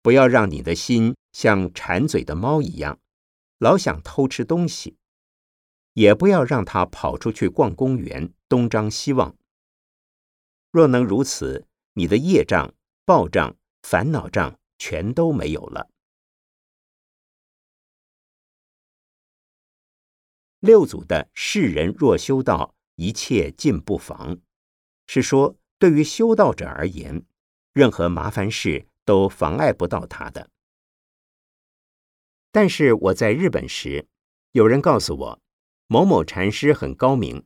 [0.02, 2.98] 不要让你的心像馋嘴的猫一样，
[3.58, 4.96] 老想偷吃东西；
[5.92, 9.36] 也不要让它跑出去逛公园，东张西望。
[10.72, 12.74] 若能如此，你的业障。
[13.04, 15.90] 暴障、烦恼障全都没有了。
[20.60, 24.40] 六祖的世人若修道，一切尽不妨，
[25.06, 27.26] 是说对于修道者而言，
[27.78, 30.50] 任何麻烦事都妨碍不到他的。
[32.52, 34.08] 但是我在日本时，
[34.52, 35.42] 有人告诉我，
[35.86, 37.46] 某某禅师很高明，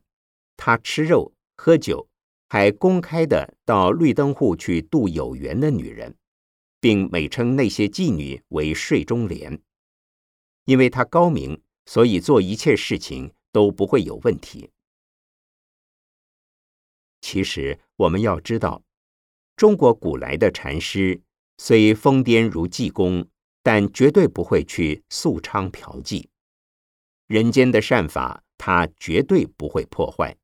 [0.56, 2.08] 他吃肉、喝酒。
[2.48, 6.14] 还公开的到绿灯户去度有缘的女人，
[6.80, 9.58] 并美称那些妓女为睡中莲，
[10.66, 14.70] 因为他高明，所以做一切事情都不会有问题。
[17.22, 18.82] 其实我们要知道，
[19.62, 21.22] 中国古来的禅师
[21.56, 23.28] 虽疯癫如济公，
[23.62, 26.26] 但绝对不会去素娼嫖妓，
[27.28, 30.36] 人间的善法他绝对不会破坏。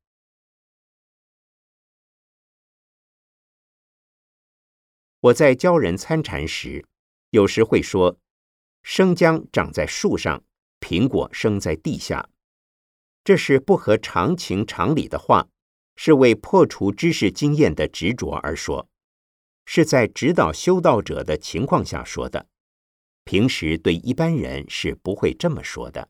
[5.19, 6.85] 我在教人参禅时，
[7.31, 8.17] 有时会说
[8.83, 10.45] ：“生姜长在树上，
[10.79, 12.29] 苹果生在地下。”
[13.25, 15.49] 这是不合常情常理的话，
[15.97, 18.88] 是为破除知识经验的执着而说，
[19.71, 22.49] 是在指导修道者的情况下说的。
[23.23, 26.09] 平时对一般人是不会这么说的。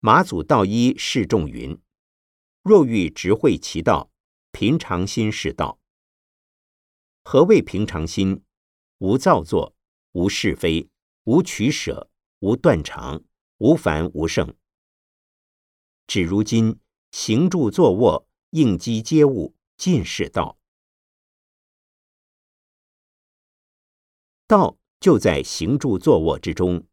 [0.00, 1.80] 马祖道一释众云。
[2.64, 4.10] 若欲直会其道，
[4.50, 5.78] 平常心是道。
[7.22, 8.42] 何谓平常心？
[8.98, 9.76] 无造作，
[10.10, 10.88] 无是非，
[11.22, 13.22] 无取舍，无断肠，
[13.58, 14.56] 无烦无胜。
[16.08, 16.80] 只如今
[17.14, 20.58] 行住坐卧，应机接物，尽是道。
[24.48, 26.84] 道就在行住坐卧之中。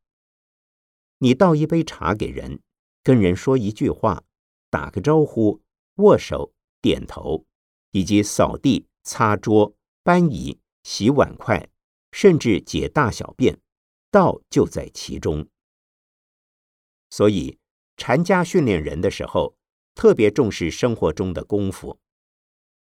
[1.17, 2.61] 你倒一杯茶给人，
[3.01, 4.23] 跟人说一句话。
[4.69, 5.59] 打个招呼、
[5.95, 6.53] 握手、
[6.83, 7.47] 点头，
[7.89, 11.67] 以及扫地、擦桌、搬椅、洗碗筷，
[12.11, 13.59] 甚至解大小便，
[14.11, 15.49] 道就在其中。
[17.09, 17.57] 所以，
[17.97, 19.57] 禅家训练人的时候，
[19.93, 21.99] 特别重视生活中的功夫。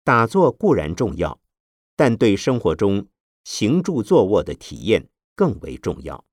[0.04, 1.40] 打坐固然重要，
[1.96, 3.08] 但对生活中
[3.44, 6.26] 行住坐卧的体验更为重要。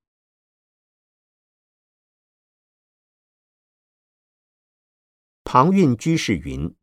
[5.43, 6.75] 庞蕴居士云：“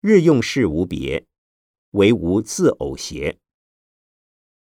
[0.00, 1.26] 日用事无别，
[1.92, 3.40] 唯无自偶邪。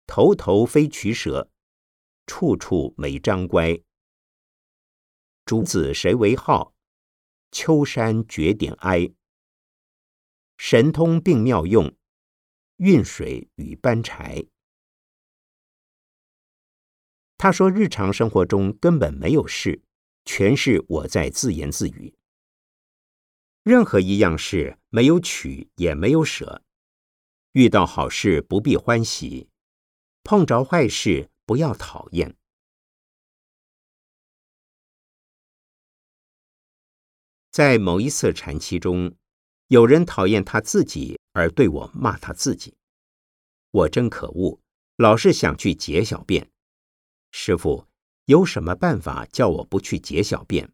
[0.07, 1.51] 头头非取舍，
[2.27, 3.81] 处处没张乖。
[5.45, 6.76] 竹子谁为号？
[7.59, 9.11] 秋山绝点哀。
[10.59, 11.97] 神通并妙用，
[12.77, 14.45] 运水与搬柴。”
[17.39, 19.81] 他说：“日常生活中根本没有事，
[20.27, 22.15] 全是我在自言自语。
[23.63, 26.63] 任何一样事没有取也没有舍，
[27.53, 29.49] 遇到好事不必欢喜，
[30.23, 32.37] 碰着坏事不要讨厌。
[37.57, 39.17] 在某一次禅期中，
[39.69, 42.77] 有人讨厌他自己而对我骂他自己，
[43.71, 44.61] 我真可恶，
[44.97, 46.51] 老是想去解小便。
[47.31, 47.87] 师傅，
[48.27, 50.71] 有什么办法叫我不去解小便？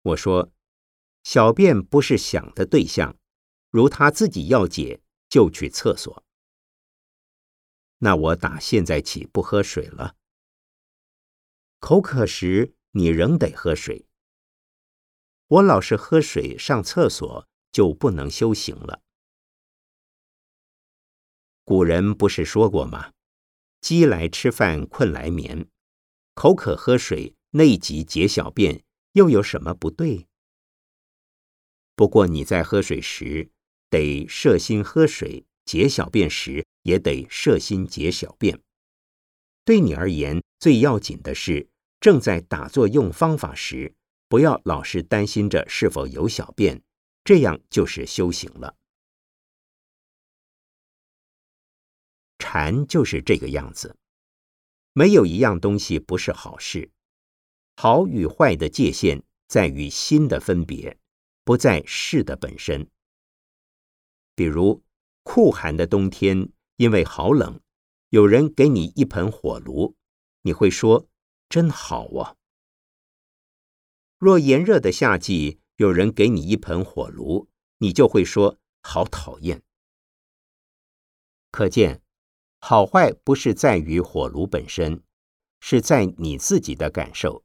[0.00, 0.50] 我说。
[1.22, 3.14] 小便不是想的对象，
[3.70, 6.24] 如他自己要解，就去厕所。
[7.98, 10.16] 那我打现在起不喝水了。
[11.78, 14.05] 口渴时你仍得喝水。
[15.48, 19.00] 我老是喝水上厕所，就不能修行了。
[21.64, 23.12] 古人不是说过吗？
[23.80, 25.68] 饥来吃饭，困来眠，
[26.34, 28.82] 口渴喝水，内急解小便，
[29.12, 30.26] 又有什么不对？
[31.94, 33.50] 不过你在喝水时
[33.88, 38.60] 得摄心喝水，解小便时也得摄心解小便。
[39.64, 41.68] 对你而言，最要紧的是
[42.00, 43.94] 正在打坐用方法时，
[44.28, 46.82] 不要老是担心着是否有小便，
[47.24, 48.76] 这样就是修行了。
[52.38, 53.96] 禅就是这个样子，
[54.92, 56.90] 没有一样东西不是好事。
[57.76, 60.98] 好与坏的界限在于心的分别。
[61.44, 62.90] 不在事的本身。
[64.34, 64.82] 比如
[65.22, 67.60] 酷寒的冬天，因为好冷，
[68.08, 69.94] 有人给你一盆火炉，
[70.42, 71.06] 你会说
[71.48, 72.34] 真好啊。
[74.18, 77.48] 若炎热的夏季，有人给你一盆火炉，
[77.78, 79.62] 你就会说好讨厌。
[81.50, 82.02] 可见，
[82.58, 85.02] 好坏不是在于火炉本身，
[85.60, 87.44] 是在你自己的感受。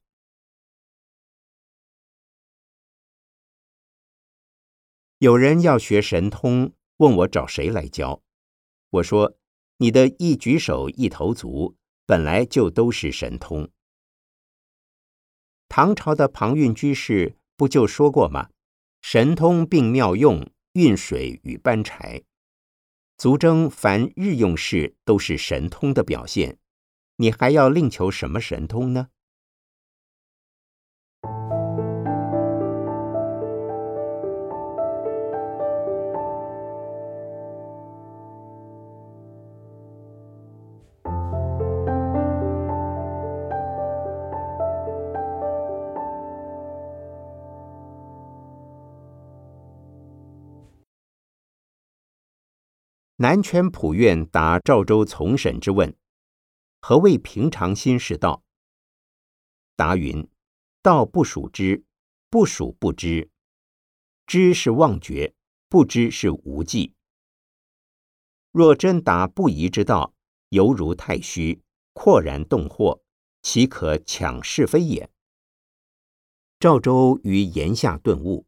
[5.18, 8.24] 有人要学神通，问我找谁来教。
[8.90, 9.38] 我说
[9.78, 13.70] ：“你的一举手一投足，本来就都是神通。”
[15.74, 18.50] 唐朝的庞蕴居士不就说过吗
[19.02, 22.24] ？“神通并妙用，运水与搬柴，
[23.18, 26.58] 足征凡日用事都是神通的表现。
[27.16, 29.08] 你还要另求什么神通呢？”
[53.22, 55.96] 南泉普院答赵州从审之问：
[56.80, 58.42] 何谓平常心是道？
[59.76, 60.28] 答云：
[60.82, 61.84] 道不属知，
[62.32, 63.30] 不属不知。
[64.26, 65.36] 知是妄觉，
[65.70, 66.96] 不知是无记。
[68.50, 70.16] 若真达不疑之道，
[70.50, 71.62] 犹如太虚，
[71.94, 73.02] 阔然洞惑，
[73.44, 75.12] 岂可抢是非也？
[76.60, 78.48] 赵州于言下顿悟。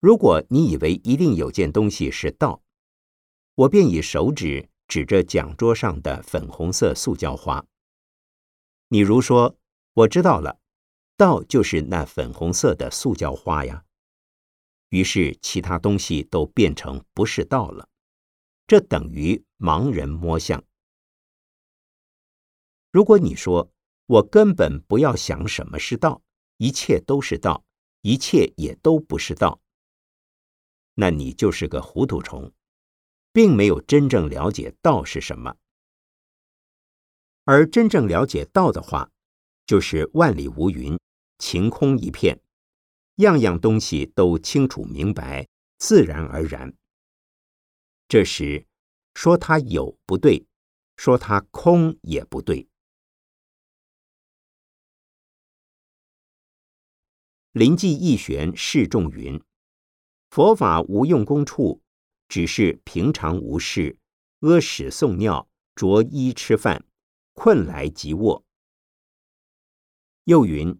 [0.00, 2.62] 如果你以为一定有件东西是道，
[3.56, 7.66] 我便以手指指着讲桌上的粉红色塑胶花。
[8.88, 9.58] 你如说
[9.94, 10.60] 我知道了，
[11.16, 13.84] 道就是那粉红色的塑胶花呀。
[14.90, 17.88] 于是其他东西都变成不是道了，
[18.68, 20.62] 这等于盲人摸象。
[22.92, 23.72] 如果你说
[24.06, 26.22] 我根本不要想什么是道，
[26.58, 27.64] 一切都是道，
[28.02, 29.60] 一切也都不是道。
[31.00, 32.52] 那你就是个糊涂虫，
[33.32, 35.56] 并没有真正了解道是什么。
[37.44, 39.12] 而真正了解道的话，
[39.64, 40.98] 就是万里无云，
[41.38, 42.40] 晴空一片，
[43.18, 45.46] 样样东西都清楚明白，
[45.78, 46.74] 自然而然。
[48.08, 48.66] 这时
[49.14, 50.48] 说它有不对，
[50.96, 52.68] 说它空也不对。
[57.52, 59.40] 临济义玄释众云。
[60.30, 61.80] 佛法无用功处，
[62.28, 63.98] 只是平常无事，
[64.40, 66.84] 屙屎送尿，着衣吃饭，
[67.32, 68.44] 困来即卧。
[70.24, 70.78] 又云：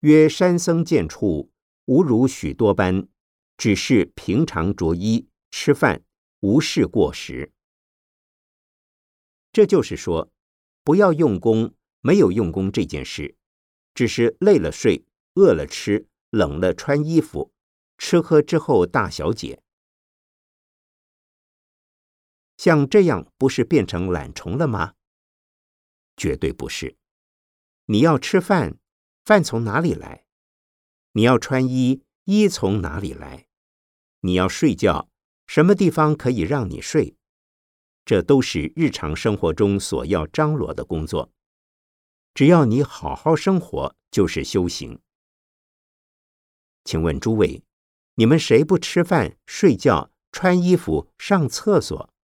[0.00, 1.50] 曰山僧见处，
[1.86, 3.08] 无如许多般，
[3.56, 6.04] 只是平常着衣吃饭，
[6.40, 7.52] 无事过时。
[9.52, 10.30] 这就是说，
[10.84, 13.36] 不要用功，没有用功这件事，
[13.94, 17.50] 只是累了睡，饿了吃，冷了穿衣服。
[17.98, 19.62] 吃喝之后大小解。
[22.56, 24.94] 像这样不是变成懒虫了吗？
[26.16, 26.96] 绝对不是。
[27.86, 28.78] 你要吃饭，
[29.24, 30.24] 饭从哪里来？
[31.12, 33.46] 你要穿衣，衣从哪里来？
[34.20, 35.10] 你要睡觉，
[35.46, 37.16] 什么地方可以让你睡？
[38.04, 41.30] 这都是日常生活中所要张罗的工作。
[42.34, 45.00] 只要你好好生活，就是修行。
[46.84, 47.62] 请问诸位，
[48.18, 52.14] 你们谁不吃饭、睡觉、穿衣服、上厕所？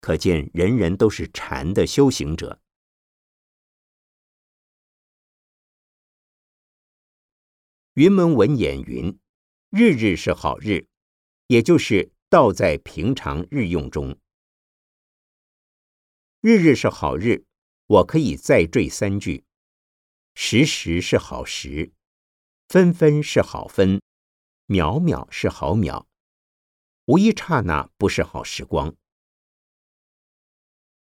[0.00, 2.60] 可见人人都是禅的修行者。
[7.94, 9.18] 云门文言云
[9.70, 10.86] ：“日日是好日”，
[11.48, 14.16] 也就是道在平常日用中。
[16.40, 17.46] 日日是好日，
[17.86, 19.44] 我可以再缀三句：
[20.36, 21.92] 时时是好时，
[22.68, 24.00] 分分是好分，
[24.68, 26.06] 秒秒是好秒，
[27.04, 28.96] 无一刹那不是好时光。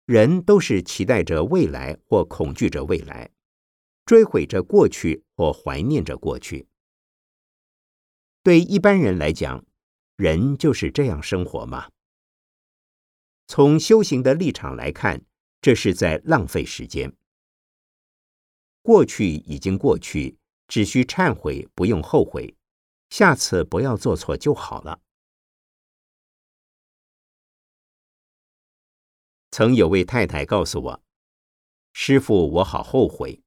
[0.05, 3.29] 人都是期待着未来或恐惧着未来，
[4.05, 6.67] 追悔着过去或怀念着过去。
[8.41, 9.63] 对一般人来讲，
[10.15, 11.91] 人就是这样生活吗？
[13.45, 15.23] 从修行的立场来看，
[15.61, 17.15] 这是在浪费时间。
[18.81, 22.57] 过去已经过去，只需忏悔，不用后悔，
[23.13, 24.99] 下次不要做错就好了。
[29.51, 31.03] 曾有位太太告诉我
[31.93, 33.43] ：“师傅，我好后悔。”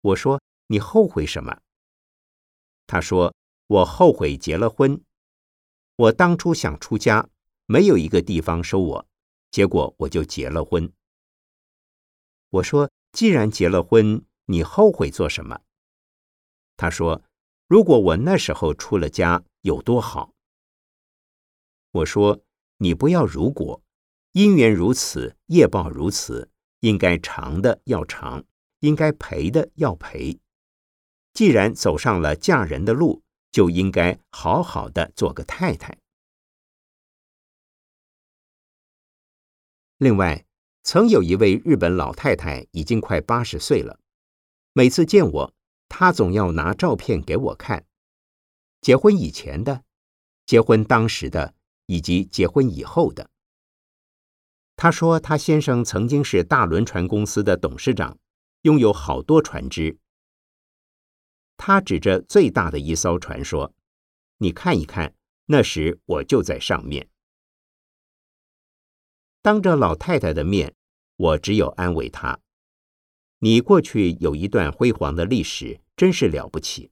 [0.00, 1.60] 我说：“你后悔什么？”
[2.88, 3.34] 他说。
[3.68, 5.02] 我后悔结了婚。
[5.96, 7.26] 我当初想出家，
[7.64, 9.08] 没有一个地方收我，
[9.50, 10.92] 结果我就结了婚。
[12.50, 15.62] 我说：“既然结了婚，你后悔做什么？”
[16.76, 17.22] 他说
[17.72, 20.34] ：“如果我那时候出了家，有多好。”
[21.92, 22.42] 我说
[22.84, 23.82] ：“你不要如果，
[24.32, 26.50] 因缘如此，业报如此，
[26.80, 28.44] 应该长的要长，
[28.80, 30.38] 应该赔的要赔。
[31.32, 35.98] 既然走上了嫁人的路。”就应该好好的做个太太。
[39.98, 40.46] 另外，
[40.82, 44.00] 曾有一位日本老太太，已经快八十岁了。
[44.72, 45.54] 每次见我，
[45.94, 47.84] 她总要拿照片给我看，
[48.80, 49.84] 结婚以前的、
[50.46, 53.28] 结婚当时的以及结婚以后的。
[54.74, 58.18] 她说，她先生曾经是大轮船公司的董事长，
[58.62, 59.98] 拥有好多船只。
[61.58, 63.74] 他指着最大的一艘船说
[64.38, 65.14] ：“你看一看，
[65.44, 67.10] 那时我就在上面。”
[69.42, 70.74] 当着老太太的面，
[71.16, 72.40] 我只有安慰她
[73.40, 76.90] ：“你过去有一段辉煌的历史，真是了不起。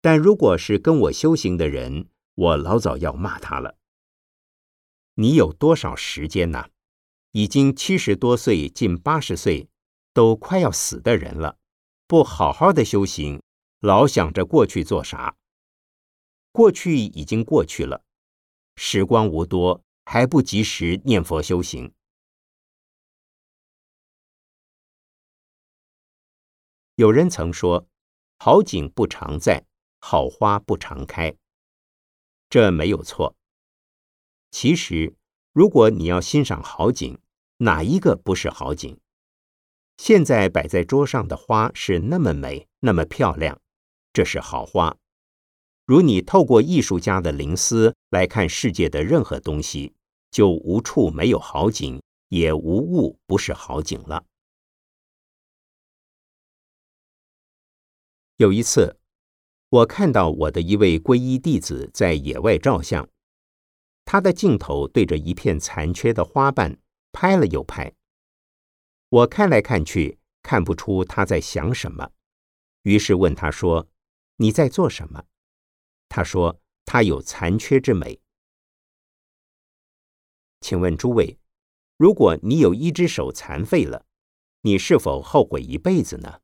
[0.00, 3.76] 但如果是跟我修行的人，我老早要骂他了。
[5.14, 6.70] 你有多少时间呢？
[7.32, 9.68] 已经七十多岁，近八十岁，
[10.12, 11.58] 都快要死的人了，
[12.06, 13.42] 不好好的修行。”
[13.80, 15.38] 老想着过去做啥？
[16.52, 18.04] 过去已经过去了，
[18.76, 21.94] 时光无多，还不及时念佛修行。
[26.96, 27.88] 有人曾说
[28.42, 29.66] ：“好景不常在，
[29.98, 31.36] 好花不常开。”
[32.48, 33.36] 这没有错。
[34.50, 35.14] 其实，
[35.52, 37.18] 如果你要欣赏好景，
[37.58, 38.98] 哪一个不是好景？
[39.98, 43.60] 现在摆在桌上的花是那么美，那么漂亮。
[44.14, 44.96] 这是好花，
[45.84, 49.92] 如你透过艺术家的灵思来看世界的任何东西，
[50.30, 54.24] 就无处没有好景，也无物不是好景了。
[58.40, 58.98] 有一次，
[59.68, 63.06] 我看到我的一位皈依弟子在野外照相，
[64.06, 66.78] 他的镜头对着一片残缺的花瓣
[67.12, 67.92] 拍了又拍，
[69.10, 72.12] 我看来看去看不出他在想什么，
[72.84, 73.86] 于是问他说。
[74.36, 75.26] 你在做什么？
[76.08, 78.22] 他说：“他有残缺之美。”
[80.62, 81.38] 请问诸位，
[81.98, 84.06] 如果你有一只手残废了，
[84.62, 86.40] 你是否后悔一辈子呢？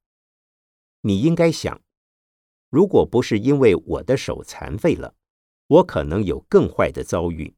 [1.01, 1.81] 你应该想，
[2.69, 5.15] 如果不是因为我的手残废了，
[5.67, 7.55] 我可能有更坏的遭遇。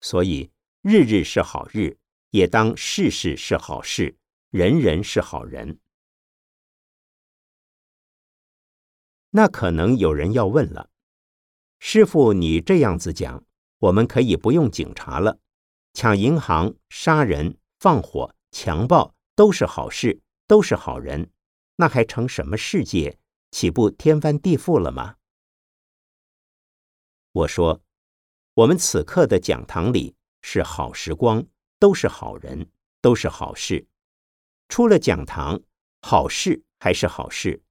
[0.00, 0.50] 所以，
[0.82, 1.96] 日日是好日，
[2.30, 4.16] 也当事事是好事，
[4.50, 5.78] 人人是好人。
[9.30, 10.88] 那可能有人要问了，
[11.80, 13.44] 师傅，你这样子讲，
[13.78, 15.38] 我们可以不用警察了，
[15.92, 21.30] 抢银行、杀人、放火、强暴都是好事，都是好人，
[21.76, 23.18] 那还成什么世界？
[23.50, 25.16] 岂不天翻地覆了吗？
[27.32, 27.82] 我说，
[28.54, 31.46] 我们此刻的讲堂里是好时光，
[31.78, 32.70] 都是好人，
[33.00, 33.86] 都是好事。
[34.68, 35.62] 出了讲堂，
[36.02, 37.62] 好事还是好事，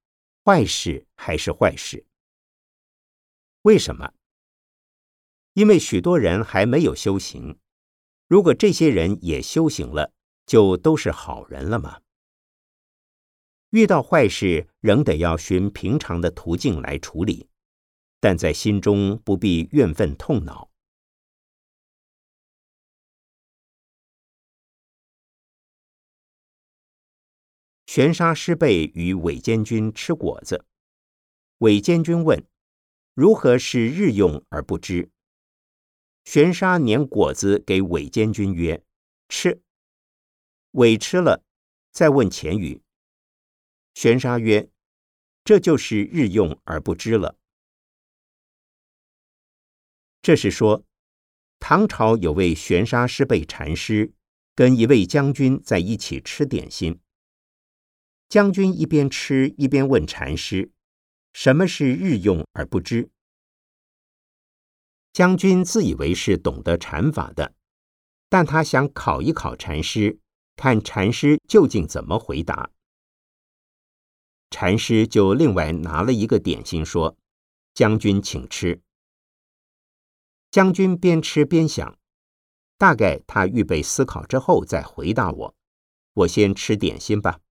[0.44, 2.06] 坏事还是坏事。
[3.62, 4.14] 为什么？
[5.54, 7.60] 因为许多人还没有修行。
[8.28, 10.14] 如果这些人也修行了，
[10.46, 12.02] 就都是好人了吗？
[13.72, 17.50] 遇到坏事，仍得要寻平常的途径来处理，
[18.20, 20.72] 但在心中不必怨愤痛恼。
[27.86, 30.66] 玄沙师辈与韦监军吃果子，
[31.58, 32.46] 韦监军问
[33.16, 35.10] ：“如何是日用而不知？”
[36.24, 38.84] 玄沙拈果子给韦监军曰
[39.28, 39.62] ：“吃。”
[40.72, 41.44] 韦吃了，
[41.92, 42.84] 再问钱语。
[44.00, 44.70] 玄沙曰
[45.44, 47.36] ：“这就是日用而不知了。”
[50.22, 50.86] 这是说，
[51.58, 54.14] 唐朝有位玄沙师辈禅师，
[54.54, 57.00] 跟一位将军在一起吃点心。
[58.30, 60.70] 将军一边吃一边问禅师
[61.34, 63.10] ：“什么是日用而不知？”
[65.12, 67.56] 将军自以为是懂得禅法的，
[68.30, 70.20] 但他想考一考禅师，
[70.56, 72.70] 看禅师究竟怎么回答。
[74.50, 77.18] 禅师就另外拿了一个点心，说
[77.76, 78.82] ：“将军请吃。”
[80.50, 82.00] 将军边吃边想，
[82.78, 85.56] 大概他预备思考之后再回答我。
[86.14, 87.42] 我先吃点心吧。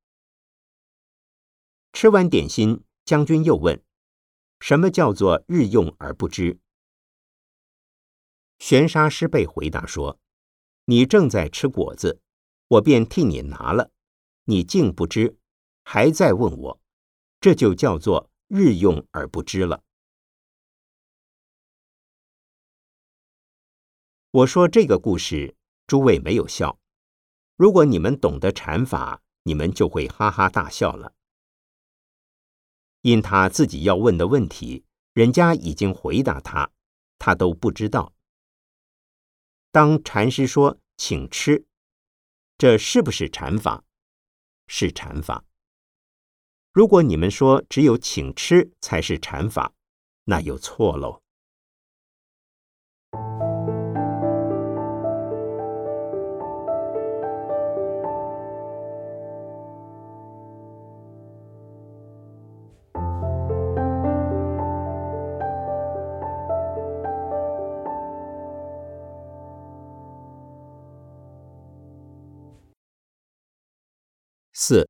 [1.93, 3.85] 吃完点心，将军又问
[4.59, 6.59] ：“什么叫做日用而不知？”
[8.59, 10.19] 玄沙师辈回答说
[10.87, 12.21] ：“你正在吃果子，
[12.69, 13.93] 我便替你拿了，
[14.45, 15.39] 你竟不知，
[15.85, 16.81] 还在问我。”
[17.47, 19.85] 这就叫做日用而不知了。
[24.33, 25.55] 我说这个故事，
[25.87, 26.81] 诸位没有笑。
[27.55, 31.15] 如果你们懂得禅法，你们就会哈哈大笑了。
[33.03, 36.73] 因他自己要问的问题，人家已经回答他，
[37.17, 38.13] 他都不知道。
[39.71, 41.65] 当禅师说“请吃”，
[42.59, 43.85] 这是不是禅法？
[44.67, 45.45] 是禅法。
[46.77, 49.73] 如果你们说只有请吃才是禅法，
[50.25, 51.23] 那又错喽。
[74.53, 74.87] 四。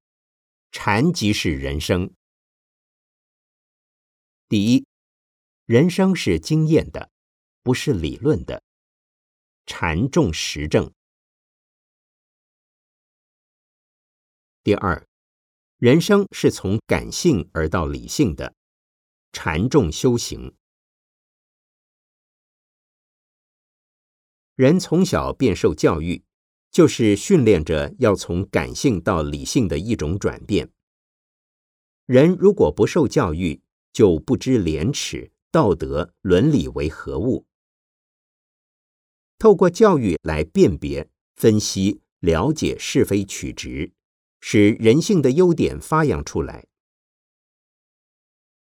[0.78, 2.14] 禅即是人生。
[4.46, 4.86] 第一，
[5.64, 7.10] 人生是经验的，
[7.62, 8.62] 不是理论的。
[9.64, 10.92] 禅重实证。
[14.62, 15.08] 第二，
[15.78, 18.54] 人生是从感性而到理性的。
[19.32, 20.54] 禅重修行。
[24.56, 26.25] 人从小便受教育。
[26.76, 30.70] 就是训练着要从感性到理性的一种转变。
[32.04, 33.62] 人如果不受教育，
[33.94, 37.46] 就不知廉耻、道德、伦理为何物。
[39.38, 43.94] 透过教育来辨别、分析、了解是非曲直，
[44.40, 46.66] 使人性的优点发扬出来。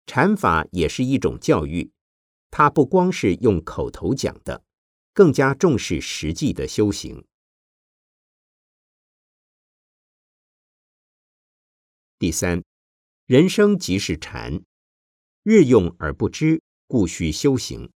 [0.05, 1.93] 禅法也是一种教育，
[2.51, 4.65] 它不光是用口头讲的，
[5.13, 7.23] 更加重视实际的修行。
[12.23, 12.63] 第三，
[13.25, 14.63] 人生即是禅，
[15.43, 17.91] 日用而不知，故需修行。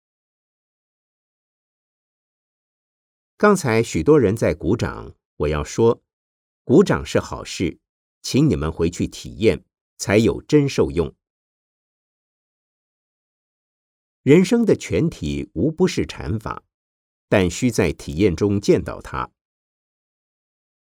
[3.37, 6.03] 刚才许多人在鼓掌，我要说，
[6.65, 7.79] 鼓掌是好事，
[8.21, 9.65] 请你们回去体验，
[9.97, 11.15] 才有真受用。
[14.25, 16.65] 人生的全体无不是禅法，
[17.29, 19.31] 但需在体验中见到它。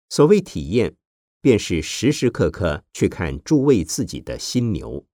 [0.10, 0.98] 所谓体验。
[1.46, 5.06] 便是时时刻刻去看诸位自己的心牛。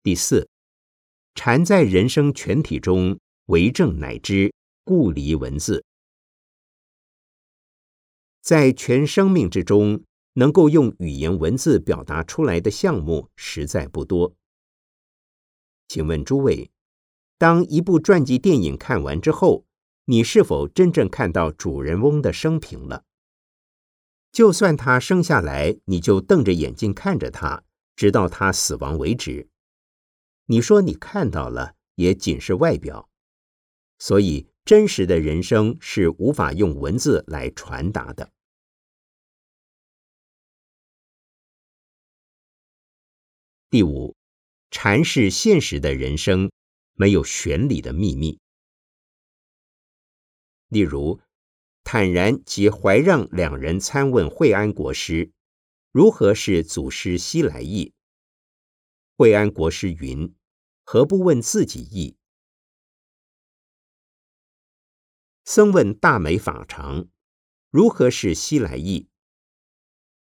[0.00, 0.48] 第四，
[1.34, 5.84] 禅在人生全体中为正乃知，故离文字。
[8.40, 14.32] 在全生命之中，能够用语言文字表达出来的项目实在不多。
[15.88, 16.70] 请问诸位，
[17.38, 19.66] 当一部传记电影看完之后，
[20.06, 23.04] 你是否真正看到主人翁的生平了？
[24.30, 27.64] 就算他生下来，你就瞪着眼睛看着他，
[27.96, 29.48] 直到他死亡为止。
[30.46, 33.08] 你说你看到了，也仅是外表，
[33.98, 38.30] 所以真实的人生是无法用文字来传达的。
[43.70, 44.14] 第五，
[44.70, 46.50] 阐释现实的人生
[46.92, 48.38] 没有玄理的秘密。
[50.74, 51.20] 例如，
[51.84, 55.30] 坦然及怀让两人参问惠安国师，
[55.92, 57.94] 如何是祖师西来意？
[59.16, 60.34] 惠安国师云
[60.82, 62.16] ：“何不问自己意？”
[65.46, 67.06] 僧问大美法常，
[67.70, 69.08] 如何是西来意？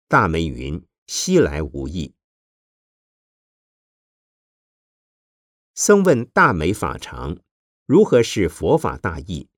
[0.09, 2.15] 大美云：“西来无意。”
[5.77, 7.39] 僧问大美法常，
[7.85, 9.50] 如何是佛法大意？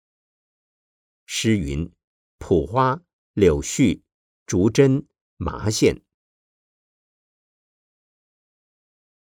[1.35, 1.91] 诗云：
[2.37, 3.03] 蒲花、
[3.33, 4.03] 柳絮、
[4.45, 5.09] 竹针、
[5.39, 6.05] 麻线。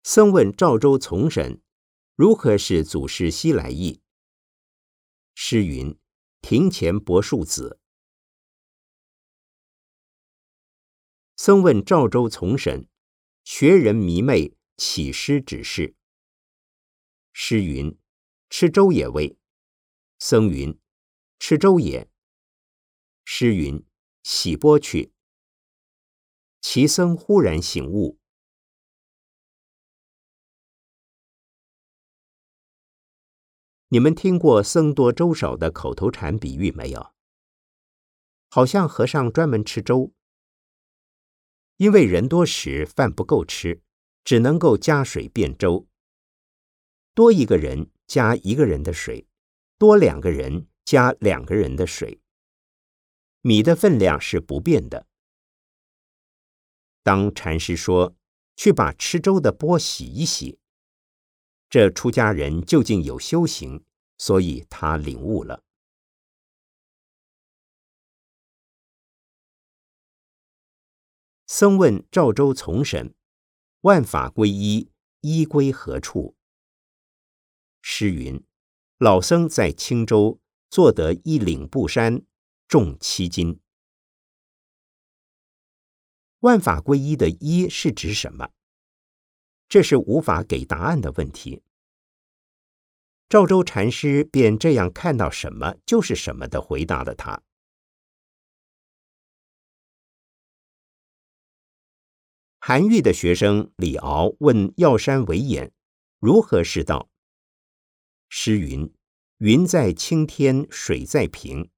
[0.04, 1.62] 僧问赵州从审，
[2.14, 4.02] 如何是祖师西来意？
[5.36, 5.98] 诗云：
[6.41, 7.80] 庭前柏树子。
[11.38, 12.89] 僧问赵州从审，
[13.46, 15.96] 学人迷昧，起诗指示。
[17.32, 17.98] 诗云
[18.52, 19.39] ：“吃粥也味。”
[20.20, 20.78] 僧云
[21.40, 22.10] ：“吃粥也。”
[23.26, 23.86] 诗云
[24.24, 25.14] ：“洗钵去。”
[26.62, 28.20] 其僧忽然醒悟。
[33.90, 37.14] 你们听过“僧多粥少”的口头禅比喻没有？
[38.50, 40.14] 好像和尚专门吃粥，
[41.78, 43.82] 因为人多时饭不够吃，
[44.24, 45.88] 只能够加水变粥。
[47.14, 49.28] 多一个人加一个人的水，
[49.78, 52.22] 多两个人加两个人的水。
[53.42, 55.08] 米的分量是不变的。
[57.04, 58.16] 当禅师说
[58.56, 60.60] ：“去把吃粥的钵洗一洗。”
[61.70, 63.84] 这出家人究竟有修行，
[64.18, 65.64] 所以他领悟了。
[71.48, 73.14] 僧问赵州从审
[73.82, 74.90] ：“万法归一，
[75.22, 76.36] 一归何处？”
[77.82, 78.44] 诗云
[78.98, 80.40] ：“老僧在青州
[80.76, 82.21] 做得一领布衫，
[82.67, 83.61] 重七斤。”
[86.43, 88.49] 万法归一的“一”是指什么？
[89.69, 91.63] 这是无法给答案的问题。
[93.30, 97.41] 赵州禅师便这样看到什么就是什么的回答了他。
[102.59, 105.71] 韩愈的学生李敖问药山惟演
[106.19, 107.09] 如何是道？
[108.28, 108.93] 诗云
[109.40, 111.70] ：“云在青天，水在平。”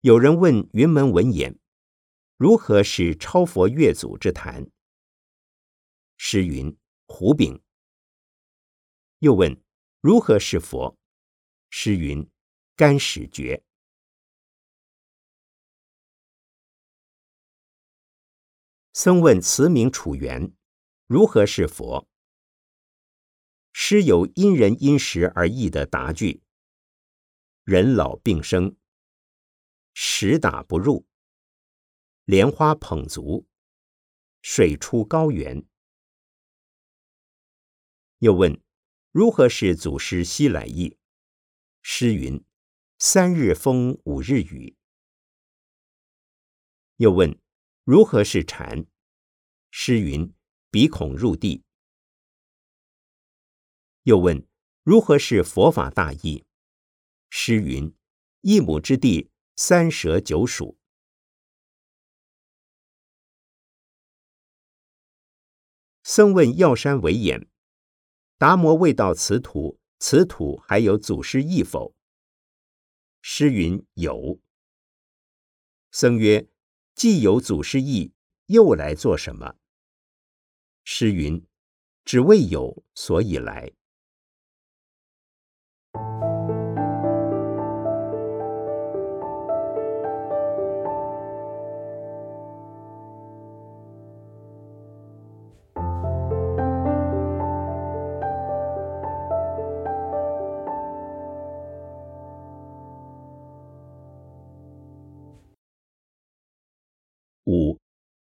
[0.00, 1.58] 有人问云门文言
[2.38, 4.70] ：“如何是超佛越祖之谈？”
[6.16, 6.74] 诗云
[7.06, 7.62] ：“胡炳。”
[9.20, 9.62] 又问
[10.00, 10.96] ：“如何是佛？”
[11.70, 12.26] 诗云
[12.76, 13.62] ：“干始觉。”
[18.94, 20.54] 僧问慈名楚元。
[21.06, 22.08] 如何是佛？
[23.76, 26.42] 诗有因人因时而异的答句：
[27.64, 28.76] 人老病生，
[29.92, 31.04] 石打不入；
[32.24, 33.48] 莲花捧足，
[34.42, 35.66] 水出高原。
[38.18, 38.62] 又问：
[39.10, 40.96] 如何是祖师西来意？
[41.82, 42.44] 诗云：
[43.00, 44.76] 三日风，五日雨。
[46.98, 47.36] 又问：
[47.82, 48.86] 如何是禅？
[49.72, 50.32] 诗云。
[50.70, 51.63] 鼻孔入地。
[54.04, 54.46] 又问：
[54.82, 56.44] 如何是佛法大义？
[57.30, 57.94] 诗云：
[58.42, 60.76] 一亩之地，三蛇九鼠。
[66.02, 67.48] 僧问药山为眼，
[68.36, 71.96] 达摩未到此土，此土还有祖师意否？
[73.22, 74.38] 诗云：有。
[75.92, 76.46] 僧曰：
[76.94, 78.12] 既有祖师意，
[78.48, 79.56] 又来做什么？
[80.84, 81.42] 诗云
[82.04, 83.72] ：“只为有，所以来。”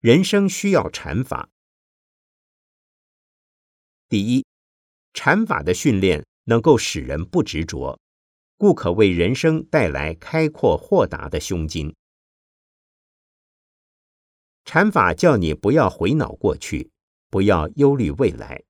[0.02, 1.48] 人生需要禅法。
[4.08, 4.44] 第一，
[5.14, 8.00] 禅法的训练能够使人不执着，
[8.56, 11.94] 故可为人生带来开阔豁达的胸襟。
[14.64, 16.90] 禅法叫你不要回脑过去，
[17.30, 18.64] 不要忧虑未来，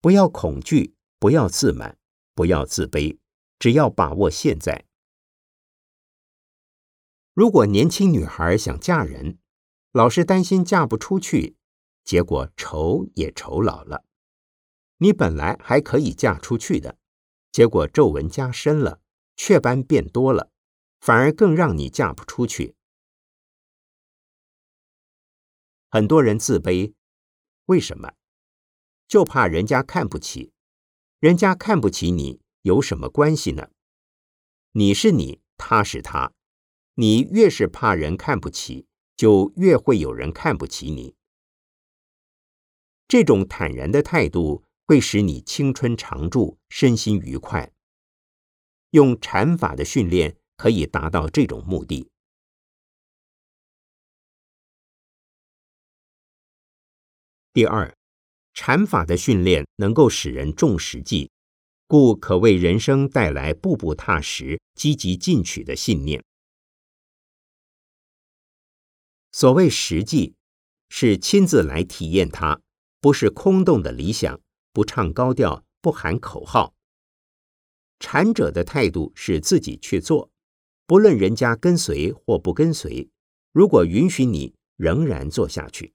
[0.00, 1.98] 不要恐惧，不要自满，
[2.36, 3.18] 不要自卑，
[3.58, 4.86] 只要把握现在。
[7.34, 9.38] 如果年轻女孩想嫁人，
[9.92, 11.56] 老是担心嫁不出去，
[12.04, 14.04] 结果愁也愁老了。
[14.98, 16.98] 你本来还可以嫁出去的，
[17.52, 19.00] 结果皱纹加深了，
[19.36, 20.50] 雀斑变多了，
[21.00, 22.74] 反而更让你嫁不出去。
[25.88, 26.92] 很多人自卑，
[27.66, 28.12] 为什么？
[29.06, 30.52] 就怕人家看不起，
[31.20, 33.70] 人家看不起你有什么关系呢？
[34.72, 36.34] 你是你，他是他。
[36.94, 38.87] 你越是怕人看不起，
[39.18, 41.14] 就越会有人看不起你。
[43.08, 47.72] 这种坦然的态度会使你青春常驻，身心愉快。
[48.92, 52.08] 用禅法的训练可以达到这种目的。
[57.52, 57.92] 第二，
[58.54, 61.32] 禅法的训练能够使人重实际，
[61.88, 66.22] 故可为人生带来步步踏实、积极进取的信念。
[69.30, 70.34] 所谓实际，
[70.88, 72.60] 是亲自来体验它，
[73.00, 74.40] 不是空洞的理想，
[74.72, 76.74] 不唱高调，不喊口号。
[78.00, 80.30] 禅者的态度是自己去做，
[80.86, 83.10] 不论人家跟随或不跟随，
[83.52, 85.92] 如果允许你，仍然做下去。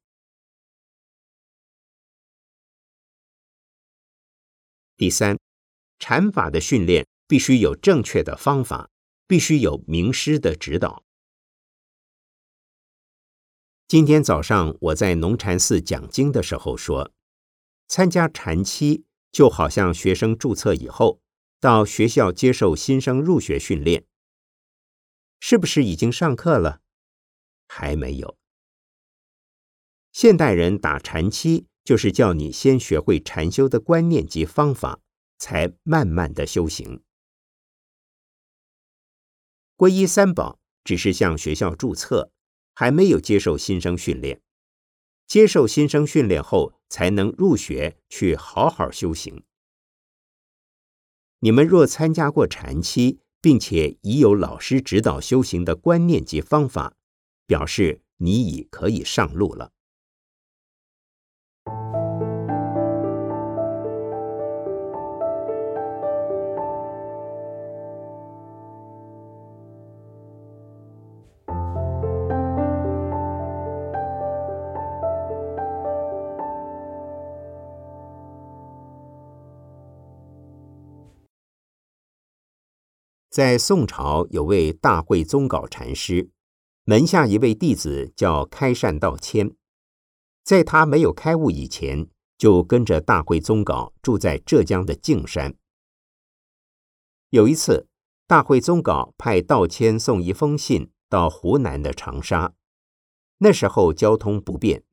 [4.96, 5.40] 第三，
[5.98, 8.90] 禅法的训练必须有正确的方法，
[9.28, 11.03] 必须有名师的指导。
[13.94, 17.12] 今天早上我在农禅寺讲经的时候说，
[17.88, 21.22] 参加禅期就好像学生注册以后
[21.60, 24.08] 到学校接受新生入学训练，
[25.40, 26.82] 是不是已经上课了？
[27.68, 28.36] 还没有。
[30.12, 35.02] 现代人打禅期就是叫你先学会禅修的观念及方法，
[35.38, 37.04] 才慢慢的修行。
[39.78, 42.33] 皈依三宝只是向学校注册。
[42.74, 44.42] 还没有接受新生训练，
[45.28, 49.44] 接受新生训练后才能入学去好好修行。
[51.40, 56.96] 你们若参加过禅期，并且已有老师指导修行的观念及方法，
[57.46, 59.73] 表示你已可以上路了。
[83.34, 86.30] 在宋朝有位大慧宗稿禅师，
[86.84, 89.56] 门下一位弟子叫开善道谦，
[90.44, 92.08] 在他没有开悟以前，
[92.38, 95.56] 就跟着大慧宗稿住在浙江的径山。
[97.32, 97.88] 有一次，
[98.28, 102.54] 大慧宗稿派道谦送一封信到湖南的长沙，
[103.40, 104.84] 那时候交通不便，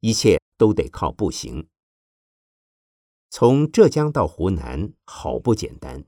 [0.00, 1.68] 一切都得靠步行。
[3.28, 6.06] 从浙江到湖南，好不简单。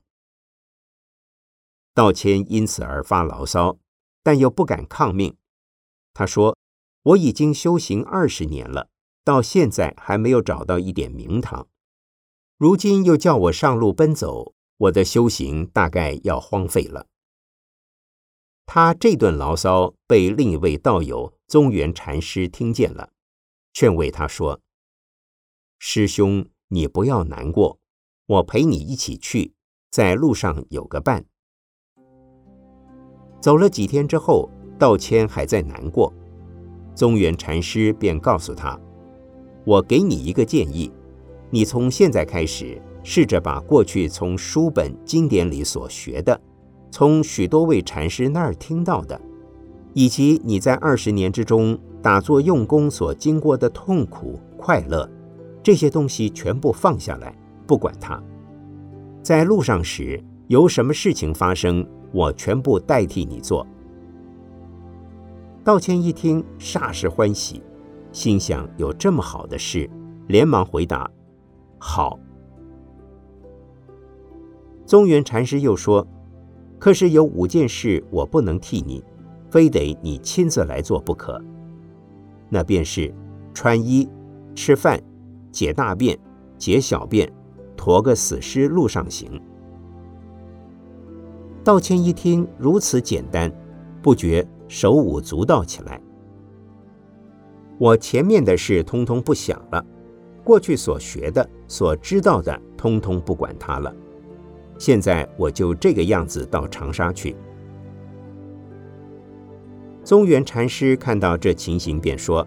[1.93, 3.77] 道谦因此而发牢骚，
[4.23, 5.35] 但又不敢抗命。
[6.13, 6.57] 他说
[7.03, 8.89] ：“我已经修行二十年了，
[9.23, 11.67] 到现在还没有找到一点名堂。
[12.57, 17.07] 如今又叫我上路奔走，我的修行大概要荒废了。”
[18.65, 23.11] 他这顿牢骚被另一位道友宗元禅师听见了，
[23.73, 24.61] 劝慰他说
[25.77, 27.79] ：“师兄，你不要难过，
[28.25, 29.53] 我陪你一起去，
[29.91, 31.25] 在路上有个伴。”
[33.43, 36.13] 走了几天之后，道谦还在难过，
[36.95, 38.79] 宗元禅师便告诉他
[39.67, 40.89] ：“我给你一个建议，
[41.49, 46.39] 你从现在开始，试着把过去从书本经典里所学的，
[46.89, 49.19] 从许多位禅师那儿听到的，
[49.91, 55.05] 以及你在二十年之中打坐用功所经过的痛苦、快乐，
[55.61, 57.37] 这些东西全部放下来，
[57.67, 58.23] 不管它。
[59.21, 63.67] 在路上时有什么事情发生。”我全部代替你做。
[65.63, 67.63] 道谦一听，霎时欢喜，
[68.11, 69.89] 心想有这么好的事，
[70.27, 71.09] 连忙回答
[71.79, 72.19] ：“好。”
[74.85, 76.05] 宗元禅师又说
[76.77, 79.03] ：“可是有五件事我不能替你，
[79.49, 81.41] 非得你亲自来做不可。
[82.49, 83.13] 那便是
[83.53, 84.07] 穿衣、
[84.53, 85.01] 吃饭、
[85.51, 86.19] 解大便、
[86.57, 87.31] 解小便、
[87.77, 89.41] 驮个死尸路上行。”
[91.63, 93.49] 道谦一听如此简单，
[94.01, 96.01] 不觉手舞足蹈起来。
[97.77, 99.85] 我前面的事通通不想了，
[100.43, 103.93] 过去所学的、所知道的，通通不管它了。
[104.77, 107.33] 现在我就这个样子到长沙去。”
[110.03, 112.45] 宗元禅师看到这情形，便说：“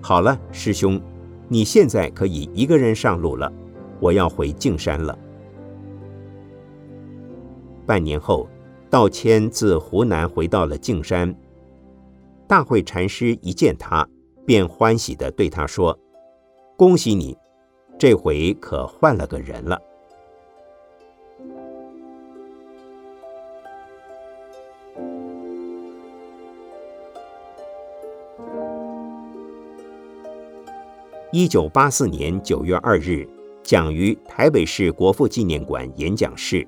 [0.00, 1.00] 好了，师兄，
[1.48, 3.52] 你现在可以一个人上路了。
[3.98, 5.18] 我要回径山了。”
[7.90, 8.48] 半年后，
[8.88, 11.34] 道谦自湖南回到了径山。
[12.46, 14.08] 大慧禅师一见他，
[14.46, 15.98] 便欢喜地对他说
[16.78, 17.36] ：“恭喜你，
[17.98, 19.76] 这回可换了个人了。”
[31.32, 33.28] 一九八四年九月二日，
[33.64, 36.64] 讲于台北市国父纪念馆演讲室。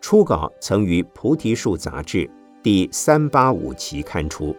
[0.00, 2.30] 初稿曾于《菩提树》杂志
[2.62, 4.56] 第三八五期刊出。